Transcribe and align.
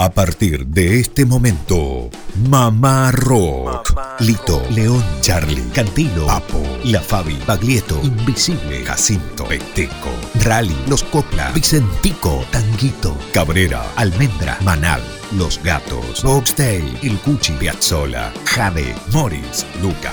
A 0.00 0.10
partir 0.10 0.64
de 0.68 1.00
este 1.00 1.26
momento, 1.26 2.08
Mamá 2.48 3.10
Rock. 3.10 3.98
Lito, 4.20 4.62
León, 4.70 5.02
Charlie, 5.22 5.68
Cantilo, 5.74 6.24
Papo, 6.26 6.62
La 6.84 7.00
Fabi, 7.00 7.36
Baglietto, 7.44 8.00
Invisible, 8.04 8.84
Jacinto, 8.84 9.44
Peteco, 9.46 10.10
Rally, 10.44 10.76
Los 10.86 11.02
Copla, 11.02 11.50
Vicentico, 11.50 12.44
Tanguito, 12.52 13.16
Cabrera, 13.32 13.84
Almendra, 13.96 14.56
Manal, 14.62 15.02
Los 15.32 15.60
Gatos, 15.64 16.22
Boxtail, 16.22 16.96
El 17.02 17.18
Cuchi, 17.18 17.54
Piazzola, 17.54 18.32
Jade, 18.44 18.94
Morris, 19.12 19.66
Luca, 19.82 20.12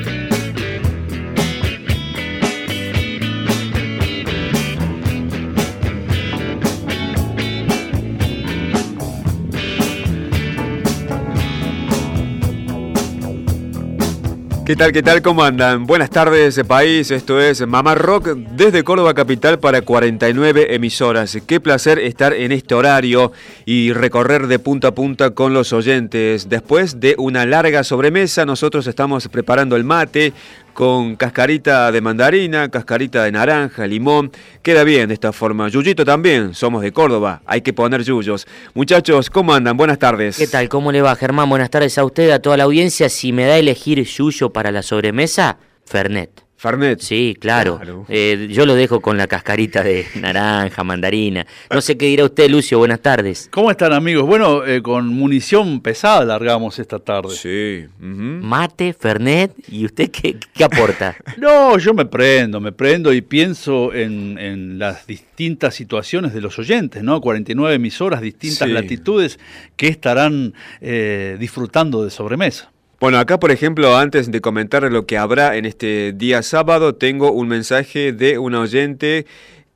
¿Qué 14.71 14.77
tal, 14.77 14.93
qué 14.93 15.03
tal? 15.03 15.21
¿Cómo 15.21 15.43
andan? 15.43 15.85
Buenas 15.85 16.09
tardes, 16.09 16.61
país. 16.65 17.11
Esto 17.11 17.41
es 17.41 17.67
Mamá 17.67 17.93
Rock 17.93 18.27
desde 18.55 18.85
Córdoba 18.85 19.13
Capital 19.13 19.59
para 19.59 19.81
49 19.81 20.73
emisoras. 20.73 21.37
Qué 21.45 21.59
placer 21.59 21.99
estar 21.99 22.31
en 22.31 22.53
este 22.53 22.73
horario 22.73 23.33
y 23.65 23.91
recorrer 23.91 24.47
de 24.47 24.59
punta 24.59 24.87
a 24.87 24.95
punta 24.95 25.31
con 25.31 25.53
los 25.53 25.73
oyentes. 25.73 26.47
Después 26.47 27.01
de 27.01 27.15
una 27.17 27.45
larga 27.45 27.83
sobremesa, 27.83 28.45
nosotros 28.45 28.87
estamos 28.87 29.27
preparando 29.27 29.75
el 29.75 29.83
mate 29.83 30.31
con 30.73 31.15
cascarita 31.15 31.91
de 31.91 32.01
mandarina, 32.01 32.69
cascarita 32.69 33.23
de 33.23 33.31
naranja, 33.31 33.87
limón. 33.87 34.31
Queda 34.61 34.83
bien 34.83 35.07
de 35.09 35.13
esta 35.13 35.31
forma. 35.31 35.67
Yuyito 35.69 36.05
también, 36.05 36.53
somos 36.53 36.81
de 36.81 36.91
Córdoba, 36.91 37.41
hay 37.45 37.61
que 37.61 37.73
poner 37.73 38.03
yuyos. 38.03 38.47
Muchachos, 38.73 39.29
¿cómo 39.29 39.53
andan? 39.53 39.77
Buenas 39.77 39.99
tardes. 39.99 40.37
¿Qué 40.37 40.47
tal? 40.47 40.69
¿Cómo 40.69 40.91
le 40.91 41.01
va, 41.01 41.15
Germán? 41.15 41.49
Buenas 41.49 41.69
tardes 41.69 41.97
a 41.97 42.05
usted, 42.05 42.31
a 42.31 42.39
toda 42.39 42.57
la 42.57 42.63
audiencia. 42.63 43.09
Si 43.09 43.31
me 43.31 43.45
da 43.45 43.53
a 43.53 43.57
elegir 43.57 44.03
yuyo 44.03 44.51
para 44.51 44.71
la 44.71 44.81
sobremesa, 44.81 45.57
Fernet. 45.85 46.50
Fernet. 46.61 46.99
Sí, 46.99 47.35
claro. 47.39 47.81
Eh, 48.07 48.47
yo 48.51 48.67
lo 48.67 48.75
dejo 48.75 49.01
con 49.01 49.17
la 49.17 49.25
cascarita 49.25 49.81
de 49.81 50.05
naranja, 50.21 50.83
mandarina. 50.83 51.47
No 51.71 51.81
sé 51.81 51.97
qué 51.97 52.05
dirá 52.05 52.23
usted, 52.23 52.51
Lucio. 52.51 52.77
Buenas 52.77 52.99
tardes. 52.99 53.49
¿Cómo 53.49 53.71
están, 53.71 53.93
amigos? 53.93 54.27
Bueno, 54.27 54.63
eh, 54.63 54.83
con 54.83 55.07
munición 55.07 55.81
pesada 55.81 56.23
largamos 56.23 56.77
esta 56.77 56.99
tarde. 56.99 57.35
Sí. 57.35 57.87
Mate, 57.97 58.93
Fernet, 58.93 59.53
¿y 59.69 59.85
usted 59.85 60.11
qué, 60.11 60.37
aporta? 60.63 61.15
no, 61.39 61.79
yo 61.79 61.95
me 61.95 62.05
prendo, 62.05 62.59
me 62.59 62.71
prendo 62.71 63.11
y 63.11 63.21
pienso 63.21 63.91
en, 63.91 64.77
las 64.77 65.07
distintas 65.07 65.73
situaciones 65.73 66.31
de 66.31 66.41
los 66.41 66.59
oyentes, 66.59 67.01
¿no? 67.01 67.21
49 67.21 67.73
emisoras, 67.73 68.21
distintas 68.21 68.69
latitudes 68.69 69.39
que 69.75 69.87
estarán 69.87 70.53
eh, 70.79 71.37
disfrutando 71.39 72.03
de 72.03 72.11
sobremesa. 72.11 72.71
Bueno, 73.01 73.17
acá 73.17 73.39
por 73.39 73.49
ejemplo, 73.49 73.97
antes 73.97 74.29
de 74.29 74.41
comentar 74.41 74.83
lo 74.83 75.07
que 75.07 75.17
habrá 75.17 75.57
en 75.57 75.65
este 75.65 76.13
día 76.13 76.43
sábado, 76.43 76.93
tengo 76.93 77.31
un 77.31 77.47
mensaje 77.47 78.13
de 78.13 78.37
un 78.37 78.53
oyente 78.53 79.25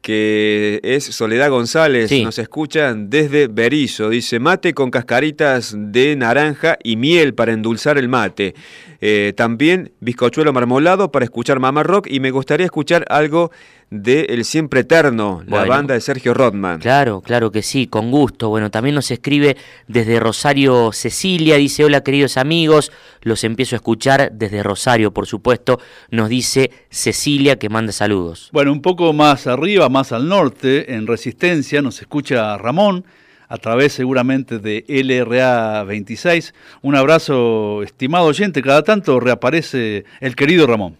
que 0.04 0.80
es 0.84 1.06
Soledad 1.06 1.50
González, 1.50 2.12
nos 2.22 2.38
escuchan 2.38 3.10
desde 3.10 3.48
Berizo, 3.48 4.10
dice 4.10 4.38
mate 4.38 4.76
con 4.76 4.92
cascaritas 4.92 5.74
de 5.76 6.16
naranja 6.16 6.78
y 6.84 6.98
miel 6.98 7.34
para 7.34 7.54
endulzar 7.54 7.98
el 7.98 8.10
mate. 8.10 8.54
Eh, 9.08 9.34
también 9.34 9.92
bizcochuelo 10.00 10.52
marmolado 10.52 11.12
para 11.12 11.26
escuchar 11.26 11.60
Mama 11.60 11.84
Rock 11.84 12.08
y 12.10 12.20
me 12.20 12.32
gustaría 12.32 12.66
escuchar 12.66 13.06
algo 13.08 13.52
de 13.92 14.22
El 14.30 14.46
Siempre 14.46 14.80
Eterno, 14.80 15.44
la 15.46 15.64
banda 15.66 15.94
de 15.94 16.02
Sergio 16.02 16.34
Rodman. 16.34 16.80
Claro, 16.80 17.22
claro 17.22 17.52
que 17.52 17.62
sí, 17.62 17.86
con 17.86 18.10
gusto. 18.10 18.50
Bueno, 18.50 18.72
también 18.72 18.96
nos 18.96 19.12
escribe 19.12 19.58
desde 19.88 20.20
Rosario 20.20 20.92
Cecilia, 20.92 21.58
dice, 21.58 21.86
hola 21.86 22.02
queridos 22.02 22.38
amigos, 22.38 22.92
los 23.22 23.44
empiezo 23.44 23.76
a 23.76 23.78
escuchar 23.78 24.32
desde 24.34 24.64
Rosario, 24.64 25.14
por 25.14 25.28
supuesto, 25.28 25.80
nos 26.10 26.28
dice 26.28 26.72
Cecilia 26.90 27.60
que 27.60 27.70
manda 27.70 27.92
saludos. 27.92 28.50
Bueno, 28.54 28.72
un 28.72 28.82
poco 28.82 29.14
más 29.14 29.46
arriba, 29.46 29.88
más 29.88 30.14
al 30.14 30.28
norte, 30.28 30.96
en 30.96 31.06
Resistencia, 31.06 31.84
nos 31.84 32.02
escucha 32.02 32.58
Ramón 32.58 33.06
a 33.48 33.58
través 33.58 33.94
seguramente 33.94 34.60
de 34.60 34.86
LRA 34.88 35.84
26. 35.84 36.54
Un 36.82 36.96
abrazo, 36.96 37.84
estimado 37.84 38.26
oyente. 38.26 38.62
Cada 38.62 38.84
tanto 38.84 39.20
reaparece 39.20 40.06
el 40.20 40.36
querido 40.36 40.68
Ramón. 40.68 40.98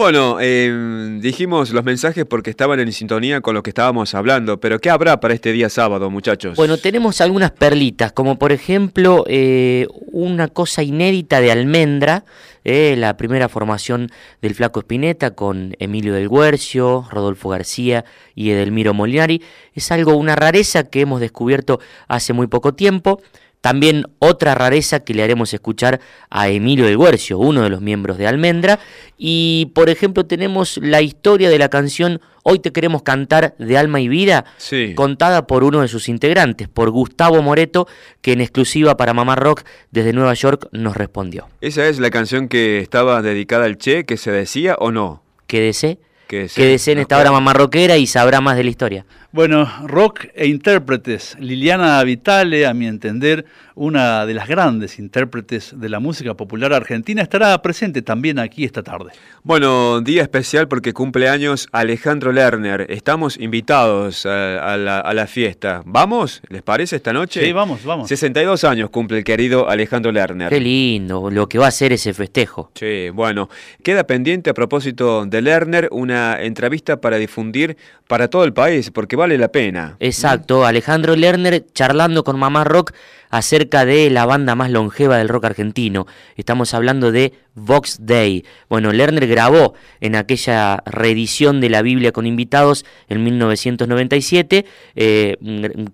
Bueno, 0.00 0.40
em, 0.40 1.20
dijimos 1.20 1.72
los 1.72 1.84
mensajes 1.84 2.24
porque 2.24 2.48
estaban 2.48 2.80
en 2.80 2.90
sintonía 2.90 3.42
con 3.42 3.54
lo 3.54 3.62
que 3.62 3.68
estábamos 3.68 4.14
hablando, 4.14 4.58
pero 4.58 4.78
¿qué 4.78 4.88
habrá 4.88 5.20
para 5.20 5.34
este 5.34 5.52
día 5.52 5.68
sábado, 5.68 6.08
muchachos? 6.08 6.56
Bueno, 6.56 6.78
tenemos 6.78 7.20
algunas 7.20 7.50
perlitas, 7.50 8.10
como 8.10 8.38
por 8.38 8.50
ejemplo 8.50 9.26
eh, 9.28 9.86
una 10.10 10.48
cosa 10.48 10.82
inédita 10.82 11.42
de 11.42 11.52
almendra, 11.52 12.24
eh, 12.64 12.94
la 12.96 13.18
primera 13.18 13.50
formación 13.50 14.10
del 14.40 14.54
Flaco 14.54 14.80
Espineta 14.80 15.32
con 15.32 15.76
Emilio 15.78 16.14
del 16.14 16.30
Guercio, 16.30 17.06
Rodolfo 17.10 17.50
García 17.50 18.06
y 18.34 18.52
Edelmiro 18.52 18.94
Molinari. 18.94 19.42
Es 19.74 19.92
algo, 19.92 20.16
una 20.16 20.34
rareza 20.34 20.84
que 20.84 21.02
hemos 21.02 21.20
descubierto 21.20 21.78
hace 22.08 22.32
muy 22.32 22.46
poco 22.46 22.72
tiempo. 22.72 23.20
También 23.60 24.06
otra 24.18 24.54
rareza 24.54 25.00
que 25.00 25.14
le 25.14 25.22
haremos 25.22 25.52
escuchar 25.52 26.00
a 26.30 26.48
Emilio 26.48 26.86
del 26.86 26.98
Guercio, 26.98 27.38
uno 27.38 27.62
de 27.62 27.68
los 27.68 27.80
miembros 27.80 28.18
de 28.18 28.26
Almendra. 28.26 28.78
Y 29.18 29.70
por 29.74 29.90
ejemplo 29.90 30.24
tenemos 30.26 30.78
la 30.78 31.02
historia 31.02 31.50
de 31.50 31.58
la 31.58 31.68
canción 31.68 32.20
Hoy 32.42 32.58
te 32.58 32.72
queremos 32.72 33.02
cantar 33.02 33.54
de 33.58 33.76
alma 33.76 34.00
y 34.00 34.08
vida, 34.08 34.46
contada 34.94 35.46
por 35.46 35.62
uno 35.62 35.82
de 35.82 35.88
sus 35.88 36.08
integrantes, 36.08 36.68
por 36.68 36.90
Gustavo 36.90 37.42
Moreto, 37.42 37.86
que 38.22 38.32
en 38.32 38.40
exclusiva 38.40 38.96
para 38.96 39.12
Mamá 39.12 39.36
Rock 39.36 39.62
desde 39.90 40.12
Nueva 40.14 40.32
York 40.34 40.68
nos 40.72 40.96
respondió. 40.96 41.48
¿Esa 41.60 41.86
es 41.86 41.98
la 41.98 42.10
canción 42.10 42.48
que 42.48 42.80
estaba 42.80 43.20
dedicada 43.20 43.66
al 43.66 43.76
Che, 43.76 44.04
que 44.04 44.16
se 44.16 44.30
decía 44.30 44.76
o 44.78 44.90
no? 44.90 45.22
¿Qué 45.46 45.60
desee? 45.60 45.98
Que 46.30 46.46
deseen 46.64 46.98
esta 46.98 47.18
hora 47.18 47.32
mamá 47.32 47.52
rockera 47.54 47.96
y 47.96 48.06
sabrá 48.06 48.40
más 48.40 48.56
de 48.56 48.62
la 48.62 48.70
historia. 48.70 49.04
Bueno, 49.32 49.70
rock 49.86 50.26
e 50.34 50.48
intérpretes. 50.48 51.36
Liliana 51.38 52.02
Vitale, 52.02 52.66
a 52.66 52.74
mi 52.74 52.88
entender, 52.88 53.44
una 53.76 54.26
de 54.26 54.34
las 54.34 54.48
grandes 54.48 54.98
intérpretes 54.98 55.72
de 55.78 55.88
la 55.88 56.00
música 56.00 56.34
popular 56.34 56.72
argentina, 56.72 57.22
estará 57.22 57.62
presente 57.62 58.02
también 58.02 58.40
aquí 58.40 58.64
esta 58.64 58.82
tarde. 58.82 59.12
Bueno, 59.44 60.00
día 60.00 60.22
especial 60.22 60.66
porque 60.66 60.92
cumple 60.92 61.28
años 61.28 61.68
Alejandro 61.70 62.32
Lerner. 62.32 62.86
Estamos 62.90 63.38
invitados 63.38 64.26
a, 64.26 64.76
la, 64.76 65.26
fiesta. 65.28 65.82
¿Vamos? 65.86 66.42
¿Les 66.48 66.62
parece 66.62 66.96
esta 66.96 67.12
noche? 67.12 67.44
Sí, 67.44 67.52
vamos, 67.52 67.84
vamos. 67.84 68.08
62 68.08 68.64
años 68.64 68.90
cumple 68.90 69.18
el 69.18 69.24
querido 69.24 69.68
Alejandro 69.68 70.10
Lerner. 70.10 70.48
Qué 70.48 70.58
lindo 70.58 71.30
lo 71.30 71.48
que 71.48 71.58
va 71.58 71.68
a 71.68 71.70
ser 71.70 71.92
ese 71.92 72.12
festejo. 72.12 72.72
Sí, 72.74 73.10
bueno. 73.10 73.48
Queda 73.84 74.04
pendiente 74.04 74.50
a 74.50 74.54
propósito 74.54 75.24
de 75.24 75.40
Lerner 75.40 75.88
una 75.92 76.42
entrevista 76.42 77.00
para 77.00 77.16
difundir 77.16 77.76
para 78.08 78.26
todo 78.26 78.42
el 78.42 78.52
país, 78.52 78.90
porque 78.90 79.14
vale 79.20 79.38
la 79.38 79.52
pena. 79.52 79.96
Exacto, 80.00 80.64
Alejandro 80.64 81.14
Lerner 81.14 81.64
charlando 81.72 82.24
con 82.24 82.38
Mamá 82.38 82.64
Rock 82.64 82.92
acerca 83.30 83.84
de 83.84 84.10
la 84.10 84.26
banda 84.26 84.54
más 84.54 84.70
longeva 84.70 85.18
del 85.18 85.28
rock 85.28 85.44
argentino. 85.44 86.06
Estamos 86.36 86.74
hablando 86.74 87.12
de 87.12 87.32
Vox 87.54 87.98
Day. 88.00 88.44
Bueno, 88.68 88.92
Lerner 88.92 89.26
grabó 89.26 89.74
en 90.00 90.16
aquella 90.16 90.82
reedición 90.86 91.60
de 91.60 91.68
la 91.68 91.82
Biblia 91.82 92.12
con 92.12 92.26
invitados 92.26 92.84
en 93.08 93.22
1997, 93.22 94.64
eh, 94.96 95.36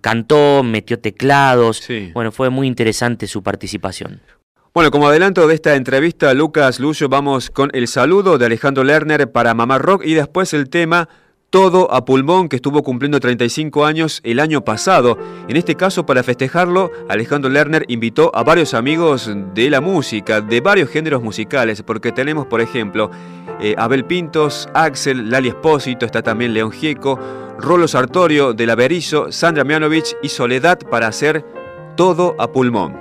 cantó, 0.01 0.63
metió 0.63 0.97
teclados. 0.97 1.83
Bueno, 2.13 2.31
fue 2.31 2.49
muy 2.49 2.65
interesante 2.65 3.27
su 3.27 3.43
participación. 3.43 4.21
Bueno, 4.73 4.89
como 4.91 5.07
adelanto 5.07 5.47
de 5.47 5.55
esta 5.55 5.75
entrevista, 5.75 6.33
Lucas 6.33 6.79
Lucio, 6.79 7.09
vamos 7.09 7.49
con 7.49 7.71
el 7.73 7.87
saludo 7.87 8.37
de 8.37 8.45
Alejandro 8.45 8.83
Lerner 8.83 9.31
para 9.31 9.53
Mamá 9.53 9.79
Rock 9.79 10.03
y 10.05 10.13
después 10.13 10.53
el 10.53 10.69
tema 10.69 11.09
todo 11.49 11.93
a 11.93 12.03
pulmón 12.03 12.49
que 12.49 12.57
estuvo 12.57 12.83
cumpliendo 12.83 13.19
35 13.19 13.85
años 13.85 14.19
el 14.23 14.39
año 14.39 14.63
pasado. 14.65 15.17
En 15.47 15.55
este 15.55 15.75
caso, 15.75 16.05
para 16.05 16.23
festejarlo, 16.23 16.91
Alejandro 17.07 17.49
Lerner 17.49 17.85
invitó 17.87 18.31
a 18.35 18.43
varios 18.43 18.73
amigos 18.73 19.31
de 19.53 19.69
la 19.69 19.79
música, 19.79 20.41
de 20.41 20.59
varios 20.61 20.89
géneros 20.89 21.21
musicales, 21.23 21.83
porque 21.83 22.11
tenemos, 22.11 22.47
por 22.47 22.59
ejemplo, 22.59 23.09
eh, 23.61 23.75
Abel 23.77 24.05
Pintos, 24.05 24.67
Axel, 24.73 25.29
Lali 25.29 25.49
Espósito, 25.49 26.05
está 26.05 26.21
también 26.21 26.53
León 26.53 26.71
Gieco, 26.71 27.17
Rolo 27.57 27.87
Sartorio 27.87 28.53
de 28.53 28.65
la 28.65 28.75
Berizo, 28.75 29.31
Sandra 29.31 29.63
Mianovich 29.63 30.15
y 30.21 30.29
Soledad 30.29 30.79
para 30.91 31.07
hacer 31.07 31.45
todo 31.95 32.35
a 32.39 32.51
pulmón. 32.51 32.95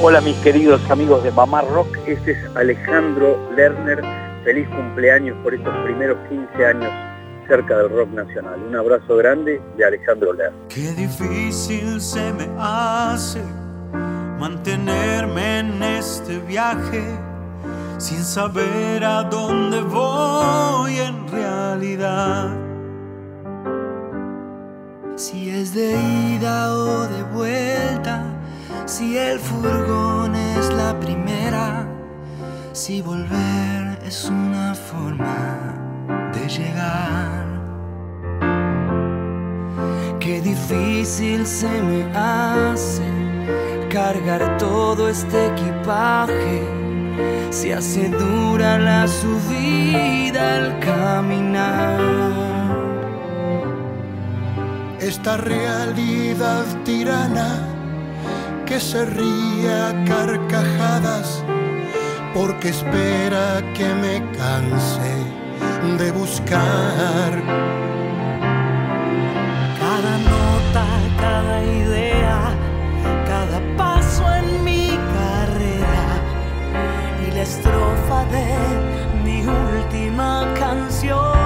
Hola 0.00 0.20
mis 0.20 0.36
queridos 0.36 0.80
amigos 0.90 1.22
de 1.22 1.30
Mamá 1.30 1.62
Rock, 1.62 1.96
este 2.06 2.32
es 2.32 2.56
Alejandro 2.56 3.50
Lerner. 3.54 4.02
Feliz 4.42 4.68
cumpleaños 4.68 5.38
por 5.42 5.54
estos 5.54 5.74
primeros 5.84 6.18
15 6.28 6.66
años 6.66 7.13
cerca 7.46 7.78
del 7.78 7.90
rock 7.90 8.10
nacional. 8.10 8.60
Un 8.62 8.76
abrazo 8.76 9.16
grande 9.16 9.60
de 9.76 9.84
Alejandro 9.84 10.32
Lerner. 10.32 10.60
Qué 10.68 10.92
difícil 10.92 12.00
se 12.00 12.32
me 12.32 12.48
hace 12.58 13.42
mantenerme 14.38 15.60
en 15.60 15.82
este 15.82 16.38
viaje 16.40 17.02
sin 17.98 18.22
saber 18.24 19.04
a 19.04 19.22
dónde 19.22 19.80
voy 19.80 20.98
en 20.98 21.28
realidad. 21.28 22.56
Si 25.16 25.50
es 25.50 25.74
de 25.74 25.92
ida 26.36 26.74
o 26.74 27.06
de 27.06 27.22
vuelta 27.34 28.34
si 28.86 29.16
el 29.16 29.38
furgón 29.38 30.34
es 30.34 30.70
la 30.74 30.98
primera, 31.00 31.86
si 32.72 33.00
volver 33.00 33.98
es 34.04 34.26
una 34.26 34.74
forma 34.74 35.83
de 36.32 36.48
llegar. 36.48 37.44
Qué 40.20 40.40
difícil 40.40 41.46
se 41.46 41.68
me 41.82 42.04
hace 42.16 43.02
cargar 43.90 44.56
todo 44.58 45.08
este 45.08 45.48
equipaje. 45.48 46.62
Se 47.50 47.74
hace 47.74 48.08
dura 48.08 48.78
la 48.78 49.06
subida 49.06 50.56
al 50.56 50.80
caminar. 50.80 52.00
Esta 55.00 55.36
realidad 55.36 56.64
tirana 56.84 57.68
que 58.64 58.80
se 58.80 59.04
ría 59.04 59.94
carcajadas 60.06 61.44
porque 62.32 62.70
espera 62.70 63.62
que 63.74 63.86
me 63.94 64.22
canse 64.32 65.43
de 65.92 66.10
buscar. 66.10 67.30
Cada 69.78 70.14
nota, 70.32 70.86
cada 71.20 71.62
idea, 71.62 72.38
cada 73.26 73.60
paso 73.76 74.24
en 74.34 74.64
mi 74.64 74.98
carrera 75.16 76.06
y 77.26 77.32
la 77.32 77.42
estrofa 77.42 78.24
de 78.36 78.48
mi 79.24 79.46
última 79.46 80.46
canción. 80.58 81.43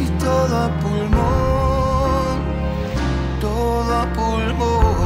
Y 0.00 0.06
todo 0.18 0.56
a 0.56 0.68
pulmón, 0.80 2.42
todo 3.40 3.94
a 3.94 4.12
pulmón. 4.12 5.05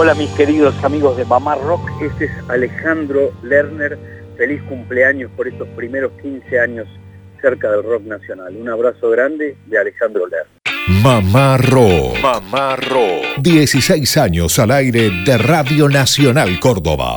Hola 0.00 0.14
mis 0.14 0.30
queridos 0.30 0.76
amigos 0.84 1.16
de 1.16 1.24
Mamá 1.24 1.56
Rock, 1.56 1.90
este 2.00 2.26
es 2.26 2.30
Alejandro 2.46 3.32
Lerner. 3.42 3.98
Feliz 4.36 4.62
cumpleaños 4.68 5.28
por 5.36 5.48
estos 5.48 5.66
primeros 5.70 6.12
15 6.22 6.60
años 6.60 6.86
cerca 7.40 7.68
del 7.72 7.82
rock 7.82 8.04
nacional. 8.04 8.54
Un 8.54 8.68
abrazo 8.68 9.10
grande 9.10 9.56
de 9.66 9.76
Alejandro 9.76 10.28
Lerner. 10.28 11.02
Mamá 11.02 11.56
Rock. 11.56 12.16
Mamá 12.22 12.76
Rock. 12.76 13.38
16 13.38 14.16
años 14.18 14.56
al 14.60 14.70
aire 14.70 15.10
de 15.26 15.36
Radio 15.36 15.88
Nacional 15.88 16.60
Córdoba. 16.60 17.16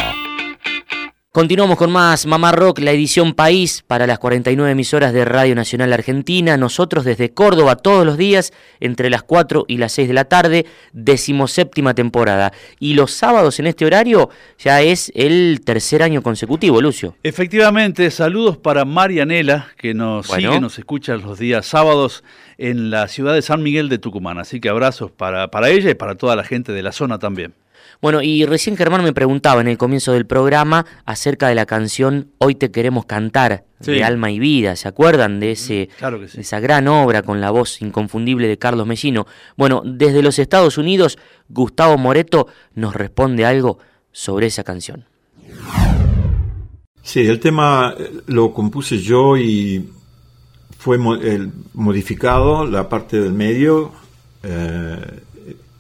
Continuamos 1.34 1.78
con 1.78 1.94
más 1.94 2.26
Mamá 2.26 2.52
Rock, 2.52 2.80
la 2.80 2.92
edición 2.92 3.34
País 3.36 3.86
para 3.88 4.06
las 4.06 4.20
49 4.20 4.70
emisoras 4.70 5.14
de 5.14 5.24
Radio 5.24 5.56
Nacional 5.56 5.94
Argentina. 5.94 6.58
Nosotros 6.58 7.06
desde 7.06 7.34
Córdoba 7.34 7.78
todos 7.78 8.06
los 8.06 8.18
días 8.18 8.52
entre 8.82 9.10
las 9.10 9.24
4 9.24 9.64
y 9.66 9.78
las 9.78 9.94
6 9.94 10.10
de 10.10 10.14
la 10.14 10.26
tarde, 10.26 10.66
decimoséptima 10.92 11.94
temporada. 11.94 12.52
Y 12.82 12.96
los 12.96 13.12
sábados 13.14 13.62
en 13.62 13.68
este 13.68 13.86
horario 13.86 14.30
ya 14.60 14.82
es 14.82 15.10
el 15.16 15.62
tercer 15.64 16.04
año 16.04 16.22
consecutivo, 16.22 16.82
Lucio. 16.82 17.16
Efectivamente, 17.24 18.12
saludos 18.12 18.58
para 18.58 18.84
Marianela, 18.84 19.70
que 19.78 19.94
nos 19.94 20.28
sigue, 20.28 20.60
nos 20.60 20.80
escucha 20.80 21.16
los 21.16 21.40
días 21.40 21.66
sábados 21.66 22.26
en 22.58 22.90
la 22.90 23.08
ciudad 23.08 23.34
de 23.34 23.42
San 23.42 23.64
Miguel 23.64 23.88
de 23.88 24.00
Tucumán. 24.00 24.38
Así 24.38 24.60
que 24.60 24.68
abrazos 24.68 25.12
para, 25.12 25.48
para 25.48 25.70
ella 25.70 25.92
y 25.92 25.96
para 25.96 26.16
toda 26.16 26.36
la 26.36 26.44
gente 26.44 26.74
de 26.74 26.84
la 26.84 26.92
zona 26.92 27.20
también. 27.20 27.54
Bueno, 28.02 28.24
y 28.24 28.46
recién 28.46 28.76
Germán 28.76 29.04
me 29.04 29.14
preguntaba 29.14 29.62
en 29.62 29.68
el 29.68 29.78
comienzo 29.78 30.12
del 30.14 30.26
programa 30.26 30.88
acerca 31.06 31.48
de 31.48 31.56
la 31.56 31.68
canción 31.68 32.32
Hoy 32.40 32.56
te 32.56 32.72
queremos 32.72 33.06
cantar, 33.06 33.66
de 33.80 34.04
Alma 34.04 34.32
y 34.32 34.40
Vida. 34.40 34.76
¿Se 34.76 34.88
acuerdan 34.88 35.40
de, 35.40 35.52
ese, 35.52 35.90
esa 36.36 36.60
gran 36.60 36.88
obra 36.88 37.22
con 37.22 37.42
la 37.42 37.52
voz 37.52 37.80
inconfundible 37.82 38.48
de 38.48 38.58
Carlos 38.58 38.88
Mellino? 38.88 39.28
Bueno, 39.56 39.84
desde 39.86 40.24
los 40.24 40.40
Estados 40.40 40.80
Unidos, 40.80 41.20
Gustavo 41.48 41.98
Moreto 42.00 42.48
nos 42.74 42.96
responde 42.96 43.46
algo 43.46 43.78
sobre 44.12 44.48
esa 44.48 44.64
canción. 44.64 45.06
Sí, 47.04 47.22
el 47.22 47.40
tema 47.40 47.94
eh, 47.98 48.12
lo 48.28 48.52
compuse 48.52 48.98
yo 48.98 49.38
y 49.38 49.90
fue 50.78 50.98
modificado 50.98 52.66
la 52.66 52.90
parte 52.90 53.20
del 53.20 53.34
medio, 53.34 53.92
eh, 54.42 54.98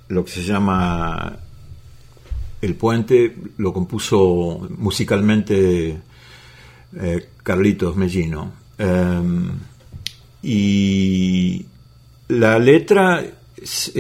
lo 0.09 0.23
que 0.23 0.31
se 0.31 0.43
llama 0.43 1.39
el 2.62 2.75
puente 2.75 3.36
lo 3.58 3.74
compuso 3.74 4.68
musicalmente 4.77 5.98
eh, 7.00 7.27
Carlitos 7.44 7.96
Mellino. 7.96 8.51
Em, 8.77 9.50
y 10.44 11.65
la 12.27 12.60
letra 12.60 13.24
es, 13.62 13.94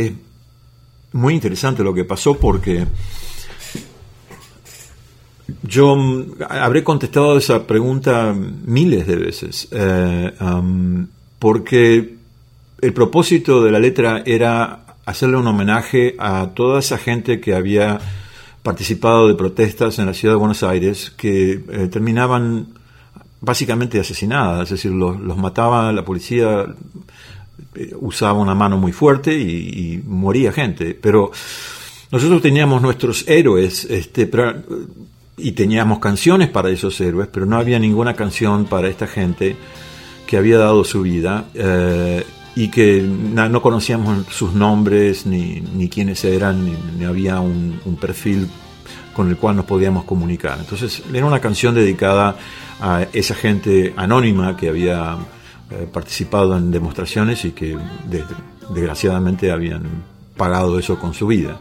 muy 1.13 1.33
interesante 1.33 1.83
lo 1.83 1.93
que 1.93 2.05
pasó 2.05 2.37
porque 2.37 2.85
yo 5.63 5.95
habré 6.49 6.83
contestado 6.83 7.37
esa 7.37 7.67
pregunta 7.67 8.33
miles 8.33 9.05
de 9.07 9.15
veces, 9.17 9.67
eh, 9.71 10.31
porque 11.37 12.15
el 12.81 12.93
propósito 12.93 13.63
de 13.63 13.71
la 13.71 13.79
letra 13.79 14.23
era 14.25 14.85
hacerle 15.05 15.37
un 15.37 15.47
homenaje 15.47 16.15
a 16.17 16.51
toda 16.55 16.79
esa 16.79 16.97
gente 16.97 17.39
que 17.39 17.53
había 17.53 17.99
participado 18.63 19.27
de 19.27 19.35
protestas 19.35 19.99
en 19.99 20.05
la 20.05 20.13
ciudad 20.13 20.35
de 20.35 20.39
Buenos 20.39 20.63
Aires 20.63 21.11
que 21.17 21.51
eh, 21.51 21.87
terminaban 21.91 22.67
básicamente 23.39 23.99
asesinadas, 23.99 24.63
es 24.63 24.69
decir, 24.69 24.91
los, 24.91 25.19
los 25.19 25.37
mataba 25.37 25.91
la 25.91 26.05
policía, 26.05 26.67
eh, 27.75 27.95
usaba 27.99 28.33
una 28.33 28.53
mano 28.53 28.77
muy 28.77 28.91
fuerte 28.91 29.33
y, 29.33 30.01
moría 30.05 30.51
gente. 30.51 30.93
Pero 30.93 31.31
nosotros 32.11 32.41
teníamos 32.41 32.81
nuestros 32.81 33.27
héroes, 33.27 33.85
este, 33.85 34.29
y 35.37 35.51
teníamos 35.53 35.99
canciones 35.99 36.49
para 36.49 36.69
esos 36.69 36.99
héroes, 37.01 37.29
pero 37.31 37.47
no 37.47 37.57
había 37.57 37.79
ninguna 37.79 38.13
canción 38.13 38.65
para 38.65 38.89
esta 38.89 39.07
gente 39.07 39.55
que 40.27 40.37
había 40.37 40.59
dado 40.59 40.83
su 40.83 41.01
vida. 41.01 41.45
Eh, 41.55 42.23
y 42.55 42.67
que 42.69 43.01
no, 43.01 43.61
conocíamos 43.61 44.27
sus 44.27 44.53
nombres, 44.53 45.25
ni, 45.25 45.61
ni 45.61 45.89
quiénes 45.89 46.23
eran, 46.25 46.65
ni, 46.97 47.05
había 47.05 47.39
un, 47.39 47.79
perfil 47.99 48.47
con 49.13 49.29
el 49.29 49.37
cual 49.37 49.55
nos 49.55 49.65
podíamos 49.65 50.03
comunicar. 50.03 50.57
Entonces 50.59 51.03
era 51.13 51.25
una 51.25 51.39
canción 51.39 51.75
dedicada 51.75 52.35
a 52.81 53.05
esa 53.13 53.35
gente 53.35 53.93
anónima 53.95 54.57
que 54.57 54.69
había 54.69 55.17
eh, 55.69 55.87
participado 55.91 56.57
en 56.57 56.71
demostraciones 56.71 57.45
y 57.45 57.51
que 57.51 57.77
desgraciadamente 58.73 59.51
habían 59.51 59.83
pagado 60.35 60.79
eso 60.79 60.97
con 60.97 61.13
su 61.13 61.27
vida. 61.27 61.59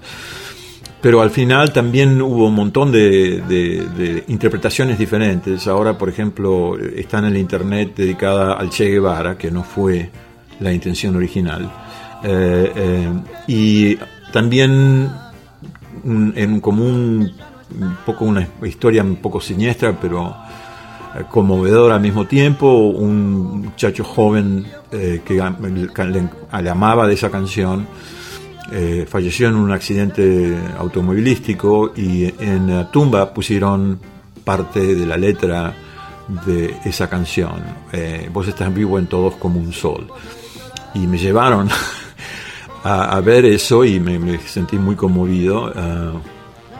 Pero 1.00 1.22
al 1.22 1.30
final 1.30 1.72
también 1.72 2.20
hubo 2.20 2.48
un 2.48 2.54
montón 2.54 2.92
de, 2.92 4.24
interpretaciones 4.28 4.98
diferentes. 4.98 5.66
Ahora, 5.66 5.96
por 5.96 6.08
ejemplo, 6.08 6.78
está 6.78 7.20
en 7.20 7.26
el 7.26 7.36
Internet 7.38 7.94
dedicada 7.96 8.54
al 8.54 8.68
Che 8.70 8.86
Guevara, 8.86 9.38
que 9.38 9.50
no 9.50 9.64
fue 9.64 10.10
la 10.60 10.72
intención 10.72 11.16
original. 11.16 11.70
Eh, 12.22 12.72
eh, 12.76 13.12
y 13.46 13.96
también 14.32 15.10
en 16.04 16.60
como 16.60 16.84
un, 16.84 17.32
poco 18.04 18.24
una 18.24 18.46
historia 18.62 19.02
un 19.02 19.16
poco 19.16 19.40
siniestra, 19.40 19.98
pero 20.00 20.36
eh, 21.16 21.24
conmovedora 21.30 21.96
al 21.96 22.00
mismo 22.00 22.26
tiempo, 22.26 22.88
un 22.88 23.62
muchacho 23.62 24.04
joven 24.04 24.66
que 24.90 25.34
le, 25.34 26.70
amaba 26.70 27.06
de 27.06 27.14
esa 27.14 27.30
canción, 27.30 27.86
falleció 29.08 29.48
en 29.48 29.56
un 29.56 29.72
accidente 29.72 30.56
automovilístico 30.78 31.92
y 31.96 32.32
en 32.38 32.68
la 32.68 32.90
tumba 32.90 33.32
pusieron 33.32 33.98
parte 34.44 34.94
de 34.94 35.06
la 35.06 35.16
letra 35.16 35.74
de 36.46 36.76
esa 36.84 37.08
canción. 37.08 37.62
vos 38.32 38.46
estás 38.46 38.72
vivo 38.72 38.98
en 38.98 39.06
todos 39.06 39.34
como 39.36 39.58
un 39.58 39.72
sol 39.72 40.06
y 40.94 41.06
me 41.06 41.18
llevaron 41.18 41.68
a, 42.84 43.20
ver 43.20 43.44
eso 43.44 43.84
y 43.84 44.00
me, 44.00 44.38
sentí 44.40 44.78
muy 44.78 44.96
conmovido. 44.96 45.72
Ah, 45.74 46.12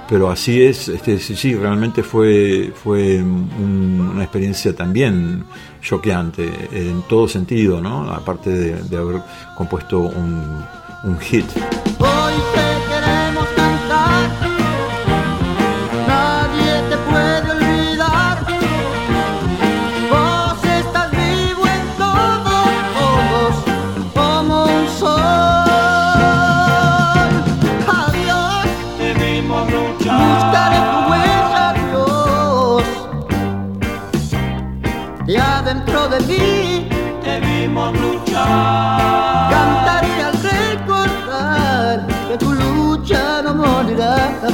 pero 0.09 0.29
así 0.29 0.61
es, 0.61 0.89
este, 0.89 1.21
sí, 1.21 1.55
realmente 1.55 2.03
fue, 2.03 2.73
fue 2.75 3.23
una 3.23 4.25
experiencia 4.25 4.75
también 4.75 5.45
choqueante 5.81 6.51
en 6.73 7.03
todo 7.03 7.29
sentido, 7.29 7.81
¿no? 7.81 8.11
Aparte 8.11 8.51
de, 8.51 8.97
haber 8.97 9.23
compuesto 9.57 10.01
un, 10.01 10.65
un 11.05 11.19
hit. 11.21 11.47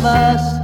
us. 0.07 0.56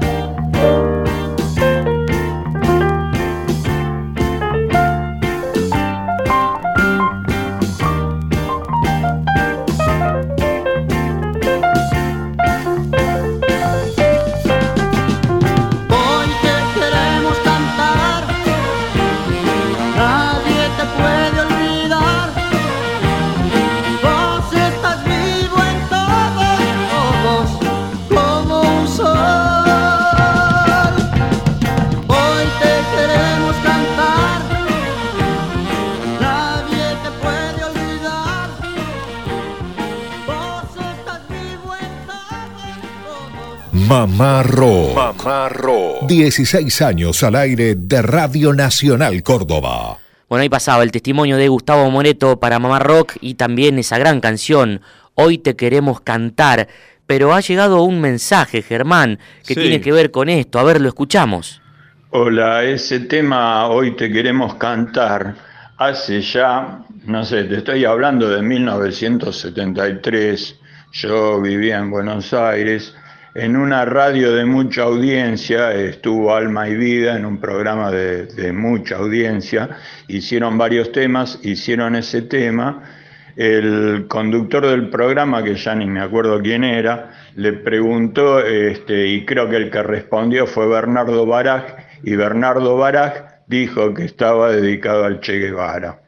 Mamá 43.92 44.42
Rock. 44.42 44.94
Mamá 44.94 45.50
16 46.08 46.80
años 46.80 47.22
al 47.22 47.36
aire 47.36 47.74
de 47.76 48.00
Radio 48.00 48.54
Nacional 48.54 49.22
Córdoba. 49.22 49.98
Bueno, 50.30 50.40
ahí 50.40 50.48
pasaba 50.48 50.82
el 50.82 50.90
testimonio 50.90 51.36
de 51.36 51.48
Gustavo 51.48 51.90
Moreto 51.90 52.40
para 52.40 52.58
Mamá 52.58 52.78
Rock 52.78 53.18
y 53.20 53.34
también 53.34 53.78
esa 53.78 53.98
gran 53.98 54.22
canción, 54.22 54.80
Hoy 55.14 55.36
te 55.36 55.56
queremos 55.56 56.00
cantar. 56.00 56.68
Pero 57.06 57.34
ha 57.34 57.40
llegado 57.40 57.82
un 57.82 58.00
mensaje, 58.00 58.62
Germán, 58.62 59.18
que 59.46 59.54
tiene 59.54 59.82
que 59.82 59.92
ver 59.92 60.10
con 60.10 60.30
esto. 60.30 60.58
A 60.58 60.62
ver, 60.62 60.80
lo 60.80 60.88
escuchamos. 60.88 61.60
Hola, 62.12 62.64
ese 62.64 63.00
tema 63.00 63.68
Hoy 63.68 63.94
te 63.94 64.10
queremos 64.10 64.54
cantar 64.54 65.34
hace 65.76 66.22
ya, 66.22 66.78
no 67.04 67.26
sé, 67.26 67.44
te 67.44 67.58
estoy 67.58 67.84
hablando 67.84 68.30
de 68.30 68.40
1973. 68.40 70.58
Yo 70.92 71.42
vivía 71.42 71.76
en 71.76 71.90
Buenos 71.90 72.32
Aires 72.32 72.94
en 73.34 73.56
una 73.56 73.84
radio 73.84 74.32
de 74.32 74.44
mucha 74.44 74.82
audiencia, 74.82 75.72
estuvo 75.72 76.34
Alma 76.34 76.68
y 76.68 76.76
Vida 76.76 77.16
en 77.16 77.24
un 77.24 77.38
programa 77.38 77.90
de, 77.90 78.52
mucha 78.52 78.96
audiencia, 78.96 79.70
hicieron 80.08 80.58
varios 80.58 80.92
temas, 80.92 81.38
hicieron 81.42 81.96
ese 81.96 82.22
tema, 82.22 82.82
el 83.36 84.04
conductor 84.08 84.66
del 84.66 84.90
programa, 84.90 85.42
que 85.42 85.54
ya 85.54 85.74
ni 85.74 85.86
me 85.86 86.00
acuerdo 86.00 86.42
quién 86.42 86.62
era, 86.64 87.12
le 87.34 87.54
preguntó, 87.54 88.40
este, 88.40 89.06
y 89.06 89.24
creo 89.24 89.48
que 89.48 89.56
el 89.56 89.70
que 89.70 89.82
respondió 89.82 90.46
fue 90.46 90.66
Bernardo 90.66 91.24
Baraj, 91.24 91.64
y 92.02 92.14
Bernardo 92.16 92.76
Baraj 92.76 93.14
dijo 93.46 93.94
que 93.94 94.04
estaba 94.04 94.50
dedicado 94.52 95.04
al 95.04 95.20
Che 95.20 95.38
Guevara. 95.38 96.00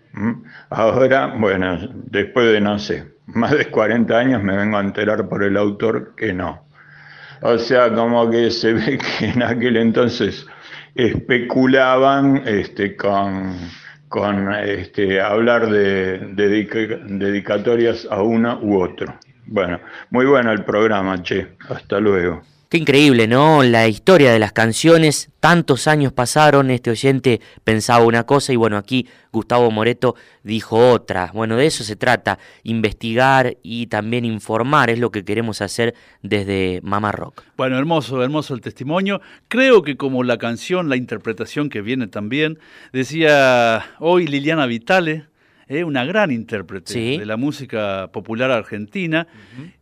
Ahora, 0.68 1.34
bueno, 1.38 1.78
después 1.92 2.52
de, 2.52 2.60
no 2.60 2.78
sé, 2.78 3.14
más 3.26 3.52
de 3.52 3.70
40 3.70 4.16
años 4.16 4.42
me 4.42 4.56
vengo 4.56 4.76
a 4.76 4.80
enterar 4.80 5.26
por 5.28 5.42
el 5.42 5.56
autor 5.56 6.14
que 6.14 6.34
no. 6.34 6.63
O 7.46 7.58
sea, 7.58 7.92
como 7.92 8.30
que 8.30 8.50
se 8.50 8.72
ve 8.72 8.98
que 9.18 9.26
en 9.26 9.42
aquel 9.42 9.76
entonces 9.76 10.46
especulaban 10.94 12.42
este, 12.46 12.96
con, 12.96 13.54
con 14.08 14.54
este, 14.54 15.20
hablar 15.20 15.68
de, 15.68 16.20
dedicatorias 16.32 18.08
a 18.10 18.22
uno 18.22 18.58
u 18.62 18.80
otro. 18.80 19.18
Bueno, 19.44 19.78
muy 20.08 20.24
bueno 20.24 20.52
el 20.52 20.64
programa, 20.64 21.22
che. 21.22 21.48
Hasta 21.68 22.00
luego. 22.00 22.40
Qué 22.74 22.78
increíble, 22.78 23.28
¿no? 23.28 23.62
La 23.62 23.86
historia 23.86 24.32
de 24.32 24.40
las 24.40 24.50
canciones, 24.50 25.30
tantos 25.38 25.86
años 25.86 26.12
pasaron, 26.12 26.72
este 26.72 26.90
oyente 26.90 27.40
pensaba 27.62 28.04
una 28.04 28.24
cosa 28.24 28.52
y 28.52 28.56
bueno, 28.56 28.76
aquí 28.76 29.06
Gustavo 29.30 29.70
Moreto 29.70 30.16
dijo 30.42 30.90
otra. 30.90 31.30
Bueno, 31.32 31.56
de 31.56 31.66
eso 31.66 31.84
se 31.84 31.94
trata, 31.94 32.40
investigar 32.64 33.58
y 33.62 33.86
también 33.86 34.24
informar, 34.24 34.90
es 34.90 34.98
lo 34.98 35.12
que 35.12 35.24
queremos 35.24 35.62
hacer 35.62 35.94
desde 36.22 36.80
Mama 36.82 37.12
Rock. 37.12 37.44
Bueno, 37.56 37.78
hermoso, 37.78 38.20
hermoso 38.24 38.54
el 38.54 38.60
testimonio. 38.60 39.20
Creo 39.46 39.82
que 39.82 39.96
como 39.96 40.24
la 40.24 40.38
canción, 40.38 40.88
la 40.88 40.96
interpretación 40.96 41.68
que 41.68 41.80
viene 41.80 42.08
también, 42.08 42.58
decía 42.92 43.86
hoy 44.00 44.26
Liliana 44.26 44.66
Vitale, 44.66 45.26
eh, 45.68 45.84
una 45.84 46.04
gran 46.04 46.30
intérprete 46.30 47.18
de 47.18 47.26
la 47.26 47.36
música 47.36 48.10
popular 48.12 48.50
argentina. 48.50 49.26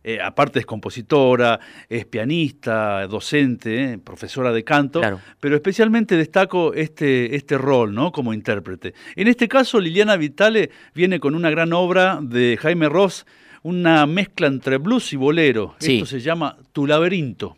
Eh, 0.03 0.19
aparte 0.21 0.59
es 0.59 0.65
compositora, 0.65 1.59
es 1.89 2.05
pianista, 2.05 3.05
docente, 3.07 3.93
eh, 3.93 3.97
profesora 3.97 4.51
de 4.51 4.63
canto, 4.63 5.01
pero 5.39 5.55
especialmente 5.55 6.17
destaco 6.17 6.73
este, 6.73 7.35
este 7.35 7.57
rol 7.57 7.93
¿no? 7.93 8.11
como 8.11 8.33
intérprete. 8.33 8.93
En 9.15 9.27
este 9.27 9.47
caso, 9.47 9.79
Liliana 9.79 10.15
Vitale 10.17 10.69
viene 10.93 11.19
con 11.19 11.35
una 11.35 11.49
gran 11.49 11.73
obra 11.73 12.19
de 12.21 12.57
Jaime 12.59 12.89
Ross, 12.89 13.25
una 13.63 14.05
mezcla 14.05 14.47
entre 14.47 14.77
blues 14.77 15.13
y 15.13 15.15
bolero. 15.15 15.75
Esto 15.79 16.05
se 16.05 16.19
llama 16.19 16.57
Tu 16.71 16.85
laberinto. 16.85 17.57